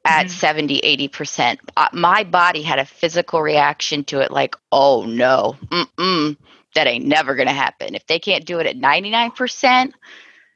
at 0.06 0.26
mm-hmm. 0.26 0.38
70 0.38 0.80
80% 0.82 1.58
uh, 1.76 1.88
my 1.92 2.24
body 2.24 2.62
had 2.62 2.78
a 2.78 2.86
physical 2.86 3.42
reaction 3.42 4.04
to 4.04 4.20
it 4.20 4.30
like 4.30 4.56
oh 4.72 5.04
no 5.04 5.56
mm-mm, 5.66 6.36
that 6.74 6.86
ain't 6.86 7.06
never 7.06 7.34
gonna 7.34 7.52
happen. 7.52 7.94
If 7.94 8.06
they 8.06 8.18
can't 8.20 8.46
do 8.46 8.60
it 8.60 8.66
at 8.66 8.76
99% 8.76 9.92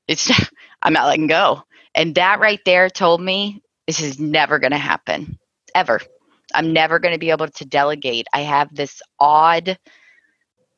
it's 0.08 0.30
i'm 0.82 0.92
not 0.92 1.06
letting 1.06 1.26
go. 1.26 1.62
And 1.94 2.14
that 2.14 2.40
right 2.40 2.60
there 2.64 2.88
told 2.88 3.20
me 3.20 3.62
this 3.86 4.00
is 4.00 4.20
never 4.20 4.58
gonna 4.60 4.78
happen 4.78 5.38
ever. 5.74 6.00
I'm 6.54 6.72
never 6.72 7.00
gonna 7.00 7.18
be 7.18 7.30
able 7.30 7.48
to 7.48 7.64
delegate. 7.64 8.26
I 8.32 8.42
have 8.42 8.74
this 8.74 9.02
odd 9.18 9.78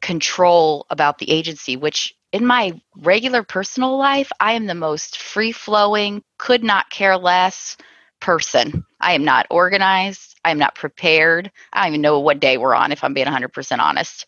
control 0.01 0.87
about 0.91 1.19
the 1.19 1.31
agency 1.31 1.77
which 1.77 2.15
in 2.33 2.45
my 2.45 2.73
regular 2.97 3.45
personal 3.45 3.97
life 3.97 4.33
i 4.41 4.53
am 4.53 4.67
the 4.67 4.75
most 4.75 5.17
free 5.17 5.53
flowing 5.53 6.23
could 6.39 6.65
not 6.65 6.91
care 6.91 7.17
less 7.17 7.77
person. 8.23 8.87
I 9.01 9.15
am 9.15 9.25
not 9.25 9.49
organized. 9.51 10.39
I 10.45 10.53
am 10.53 10.59
not 10.59 10.77
prepared. 10.77 11.51
I 11.73 11.83
don't 11.83 11.95
even 11.95 12.03
know 12.03 12.21
what 12.21 12.39
day 12.39 12.57
we're 12.57 12.75
on, 12.75 12.93
if 12.93 13.03
I'm 13.03 13.15
being 13.15 13.27
100% 13.27 13.79
honest. 13.81 14.27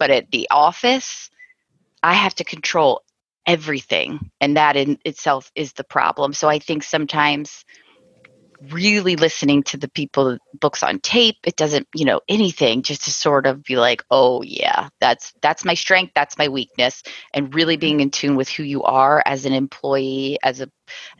But 0.00 0.10
at 0.10 0.32
the 0.32 0.48
office, 0.50 1.30
I 2.02 2.14
have 2.14 2.34
to 2.34 2.44
control 2.44 3.02
everything. 3.46 4.32
And 4.40 4.56
that 4.56 4.76
in 4.76 4.98
itself 5.04 5.52
is 5.54 5.72
the 5.74 5.84
problem. 5.84 6.32
So 6.32 6.48
I 6.48 6.58
think 6.58 6.82
sometimes 6.82 7.64
really 8.70 9.16
listening 9.16 9.62
to 9.62 9.76
the 9.76 9.88
people 9.88 10.38
books 10.60 10.82
on 10.82 10.98
tape 11.00 11.36
it 11.44 11.56
doesn't 11.56 11.86
you 11.94 12.04
know 12.04 12.20
anything 12.28 12.82
just 12.82 13.04
to 13.04 13.10
sort 13.10 13.46
of 13.46 13.62
be 13.62 13.76
like 13.76 14.02
oh 14.10 14.42
yeah 14.42 14.88
that's 15.00 15.32
that's 15.42 15.64
my 15.64 15.74
strength 15.74 16.12
that's 16.14 16.38
my 16.38 16.48
weakness 16.48 17.02
and 17.34 17.54
really 17.54 17.76
being 17.76 18.00
in 18.00 18.10
tune 18.10 18.36
with 18.36 18.48
who 18.48 18.62
you 18.62 18.82
are 18.82 19.22
as 19.26 19.44
an 19.44 19.52
employee 19.52 20.38
as 20.42 20.60
a 20.60 20.70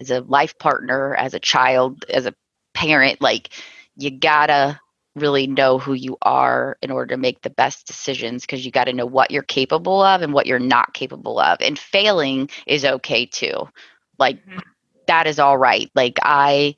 as 0.01 0.11
a 0.11 0.20
life 0.20 0.59
partner 0.59 1.14
as 1.14 1.35
a 1.35 1.40
child 1.40 2.05
as 2.09 2.27
a 2.27 2.35
parent 2.75 3.20
like 3.20 3.51
you 3.96 4.11
gotta 4.11 4.79
really 5.16 5.46
know 5.46 5.79
who 5.79 5.94
you 5.94 6.16
are 6.22 6.77
in 6.83 6.90
order 6.90 7.14
to 7.14 7.20
make 7.20 7.40
the 7.40 7.51
best 7.51 7.87
decisions 7.87 8.42
because 8.42 8.64
you 8.64 8.70
got 8.70 8.85
to 8.85 8.92
know 8.92 9.07
what 9.07 9.31
you're 9.31 9.42
capable 9.42 10.03
of 10.03 10.20
and 10.20 10.33
what 10.33 10.46
you're 10.46 10.59
not 10.59 10.92
capable 10.92 11.40
of 11.40 11.59
and 11.62 11.79
failing 11.79 12.49
is 12.66 12.85
okay 12.85 13.25
too. 13.25 13.66
Like 14.18 14.44
mm-hmm. 14.46 14.59
that 15.07 15.27
is 15.27 15.38
all 15.38 15.57
right. 15.57 15.90
Like 15.94 16.18
i 16.22 16.77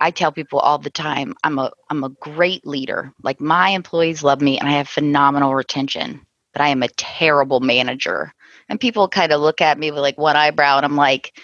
I 0.00 0.10
tell 0.10 0.32
people 0.32 0.60
all 0.60 0.78
the 0.78 0.90
time, 0.90 1.34
I'm 1.42 1.58
a 1.58 1.72
I'm 1.90 2.04
a 2.04 2.10
great 2.10 2.66
leader. 2.66 3.12
Like 3.22 3.40
my 3.40 3.70
employees 3.70 4.22
love 4.22 4.40
me 4.40 4.58
and 4.58 4.68
I 4.68 4.72
have 4.72 4.88
phenomenal 4.88 5.54
retention, 5.54 6.24
but 6.52 6.62
I 6.62 6.68
am 6.68 6.82
a 6.82 6.88
terrible 6.88 7.60
manager. 7.60 8.32
And 8.68 8.80
people 8.80 9.08
kind 9.08 9.32
of 9.32 9.40
look 9.40 9.60
at 9.60 9.78
me 9.78 9.90
with 9.90 10.00
like 10.00 10.18
one 10.18 10.36
eyebrow 10.36 10.76
and 10.76 10.84
I'm 10.86 10.96
like, 10.96 11.36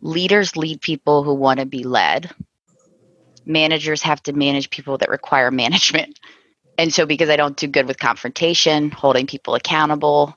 leaders 0.00 0.56
lead 0.56 0.80
people 0.80 1.22
who 1.22 1.34
want 1.34 1.60
to 1.60 1.66
be 1.66 1.84
led. 1.84 2.30
Managers 3.44 4.02
have 4.02 4.22
to 4.24 4.32
manage 4.32 4.70
people 4.70 4.98
that 4.98 5.10
require 5.10 5.50
management. 5.52 6.18
And 6.78 6.92
so 6.92 7.04
because 7.04 7.28
I 7.28 7.36
don't 7.36 7.56
do 7.56 7.66
good 7.66 7.86
with 7.86 7.98
confrontation, 7.98 8.90
holding 8.90 9.26
people 9.26 9.54
accountable, 9.54 10.34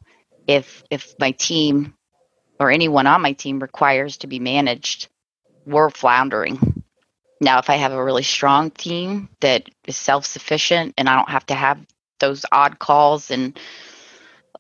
if 0.48 0.84
if 0.92 1.16
my 1.20 1.32
team 1.32 1.94
or 2.60 2.70
anyone 2.70 3.08
on 3.08 3.22
my 3.22 3.34
team 3.34 3.60
requires 3.60 4.18
to 4.18 4.28
be 4.28 4.40
managed, 4.40 5.08
we're 5.66 5.90
floundering 5.90 6.75
now, 7.42 7.60
if 7.60 7.70
I 7.70 7.76
have 7.76 7.92
a 7.92 8.04
really 8.04 8.24
strong 8.24 8.72
team 8.72 9.30
that 9.42 9.70
is 9.86 9.98
self 9.98 10.26
sufficient 10.26 10.94
and 10.98 11.10
I 11.10 11.16
don't 11.16 11.30
have 11.30 11.46
to 11.48 11.56
have 11.56 11.80
those 12.20 12.46
odd 12.52 12.80
calls 12.80 13.30
and 13.30 13.60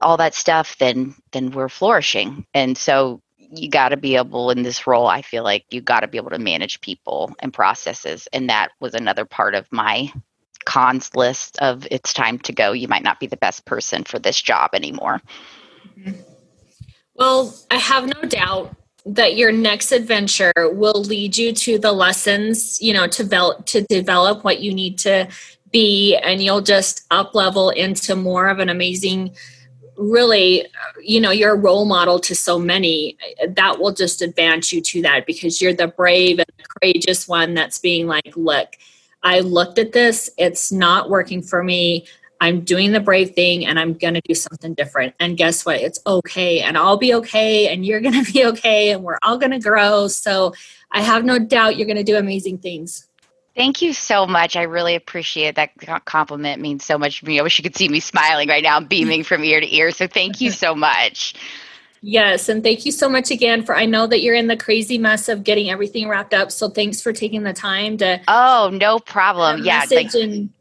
all 0.02 0.18
that 0.18 0.36
stuff, 0.36 0.78
then 0.78 1.16
then 1.32 1.52
we're 1.52 1.70
flourishing. 1.70 2.46
And 2.54 2.78
so 2.78 3.22
you 3.38 3.70
got 3.70 3.90
to 3.90 3.98
be 3.98 4.18
able 4.18 4.52
in 4.52 4.64
this 4.64 4.88
role. 4.88 5.08
I 5.08 5.22
feel 5.22 5.44
like 5.44 5.66
you 5.70 5.82
got 5.82 6.02
to 6.02 6.08
be 6.08 6.18
able 6.18 6.32
to 6.32 6.40
manage 6.40 6.82
people 6.82 7.34
and 7.40 7.54
processes, 7.54 8.28
and 8.34 8.50
that 8.50 8.72
was 8.80 8.94
another 8.94 9.26
part 9.26 9.56
of 9.56 9.72
my 9.72 10.12
cons 10.66 11.16
list 11.16 11.58
of 11.60 11.88
it's 11.92 12.12
time 12.12 12.40
to 12.40 12.52
go. 12.52 12.74
You 12.74 12.88
might 12.88 13.04
not 13.04 13.20
be 13.20 13.28
the 13.28 13.38
best 13.38 13.66
person 13.66 14.04
for 14.04 14.20
this 14.20 14.42
job 14.42 14.72
anymore. 14.74 15.22
Well, 17.14 17.56
I 17.72 17.76
have 17.76 18.08
no 18.08 18.28
doubt 18.28 18.76
that 19.06 19.36
your 19.36 19.52
next 19.52 19.92
adventure 19.92 20.54
will 20.58 21.04
lead 21.04 21.38
you 21.38 21.54
to 21.54 21.78
the 21.78 21.92
lessons 21.92 22.82
you 22.82 22.92
know 22.92 23.08
to 23.08 23.24
develop 23.24 23.66
to 23.66 23.82
develop 23.84 24.44
what 24.44 24.60
you 24.62 24.74
need 24.74 24.98
to 24.98 25.28
be 25.72 26.16
and 26.16 26.42
you'll 26.42 26.62
just 26.62 27.06
up 27.12 27.36
level 27.36 27.70
into 27.70 28.16
more 28.16 28.48
of 28.48 28.60
an 28.60 28.70
amazing 28.70 29.36
really 29.98 30.66
you 31.02 31.22
know 31.22 31.32
you're 31.32 31.54
a 31.54 31.58
role 31.58 31.86
model 31.86 32.20
to 32.20 32.36
so 32.36 32.60
many. 32.60 33.18
That 33.48 33.80
will 33.80 33.94
just 33.94 34.22
advance 34.22 34.72
you 34.72 34.82
to 34.82 35.02
that 35.04 35.26
because 35.26 35.62
you're 35.62 35.74
the 35.74 35.88
brave 35.88 36.40
and 36.40 36.48
courageous 36.70 37.28
one 37.28 37.54
that's 37.54 37.80
being 37.80 38.08
like 38.08 38.36
look 38.36 38.76
i 39.24 39.40
looked 39.40 39.80
at 39.80 39.92
this. 39.92 40.30
It's 40.38 40.72
not 40.72 41.10
working 41.10 41.42
for 41.42 41.64
me 41.64 42.06
I'm 42.42 42.62
doing 42.62 42.92
the 42.92 43.00
brave 43.00 43.32
thing 43.32 43.66
and 43.66 43.80
I'm 43.80 43.94
going 43.94 44.14
to 44.14 44.22
do 44.22 44.36
something 44.36 44.74
different. 44.74 45.16
And 45.20 45.38
guess 45.38 45.66
what? 45.66 45.82
It's 45.82 46.00
okay. 46.06 46.62
And 46.62 46.78
I'll 46.78 46.98
be 46.98 47.14
okay. 47.16 47.68
And 47.68 47.86
you're 47.86 48.02
going 48.02 48.24
to 48.24 48.32
be 48.32 48.46
okay. 48.46 48.92
And 48.92 49.04
we're 49.04 49.20
all 49.24 49.38
going 49.38 49.52
to 49.52 49.60
grow. 49.60 50.08
So 50.08 50.54
I 50.92 51.02
have 51.02 51.26
no 51.26 51.40
doubt 51.40 51.78
you're 51.78 51.88
going 51.88 51.98
to 51.98 52.04
do 52.04 52.18
amazing 52.18 52.60
things. 52.60 53.08
Thank 53.56 53.82
you 53.82 53.94
so 53.94 54.26
much. 54.26 54.58
I 54.58 54.64
really 54.64 54.96
appreciate 54.96 55.56
that 55.56 55.72
compliment. 56.04 56.60
It 56.60 56.62
means 56.62 56.84
so 56.84 56.98
much 56.98 57.22
to 57.22 57.26
me. 57.26 57.40
I 57.40 57.44
wish 57.44 57.58
you 57.58 57.64
could 57.64 57.76
see 57.76 57.88
me 57.88 58.02
smiling 58.02 58.50
right 58.50 58.64
now, 58.64 58.82
beaming 58.82 59.24
from 59.24 59.46
ear 59.46 59.62
to 59.62 59.76
ear. 59.76 59.92
So 59.92 60.08
thank 60.08 60.42
you 60.42 60.52
so 60.52 60.76
much. 60.76 61.36
Yes, 62.02 62.50
and 62.50 62.62
thank 62.62 62.86
you 62.86 62.92
so 62.92 63.10
much 63.10 63.32
again 63.32 63.64
for 63.64 63.76
I 63.76 63.86
know 63.86 64.06
that 64.06 64.22
you're 64.22 64.36
in 64.36 64.46
the 64.46 64.58
crazy 64.58 65.00
mess 65.00 65.28
of 65.28 65.44
getting 65.44 65.72
everything 65.72 66.08
wrapped 66.08 66.36
up. 66.36 66.52
So 66.52 66.70
thanks 66.70 67.02
for 67.02 67.14
taking 67.14 67.44
the 67.44 67.54
time 67.54 67.98
to 67.98 68.22
Oh, 68.28 68.70
no 68.72 69.00
problem. 69.00 69.64
Yeah, 69.64 69.86
like, 69.90 70.14
and 70.14 70.52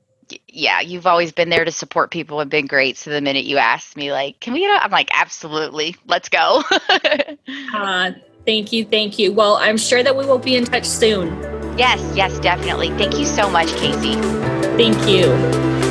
yeah, 0.55 0.81
you've 0.81 1.07
always 1.07 1.33
been 1.33 1.49
there 1.49 1.64
to 1.64 1.73
support 1.73 2.11
people 2.11 2.40
and 2.40 2.51
been 2.51 2.67
great. 2.67 2.97
So 2.97 3.11
the 3.11 3.21
minute 3.21 3.45
you 3.45 3.59
asked 3.59 3.97
me, 3.97 4.12
like, 4.12 4.40
can 4.40 4.53
we 4.53 4.61
get 4.61 4.83
I'm 4.83 4.90
like, 4.90 5.11
absolutely, 5.12 5.97
let's 6.07 6.29
go. 6.29 6.62
uh, 7.75 8.12
thank 8.47 8.73
you. 8.73 8.85
Thank 8.85 9.19
you. 9.19 9.33
Well, 9.33 9.57
I'm 9.57 9.77
sure 9.77 10.03
that 10.03 10.17
we 10.17 10.27
will 10.27 10.38
be 10.38 10.57
in 10.57 10.64
touch 10.64 10.87
soon. 10.87 11.29
Yes, 11.77 12.01
yes, 12.14 12.38
definitely. 12.38 12.90
Thank 12.90 13.19
you 13.19 13.27
so 13.27 13.51
much, 13.51 13.69
Casey. 13.77 14.14
Thank 14.77 15.09
you. 15.09 15.84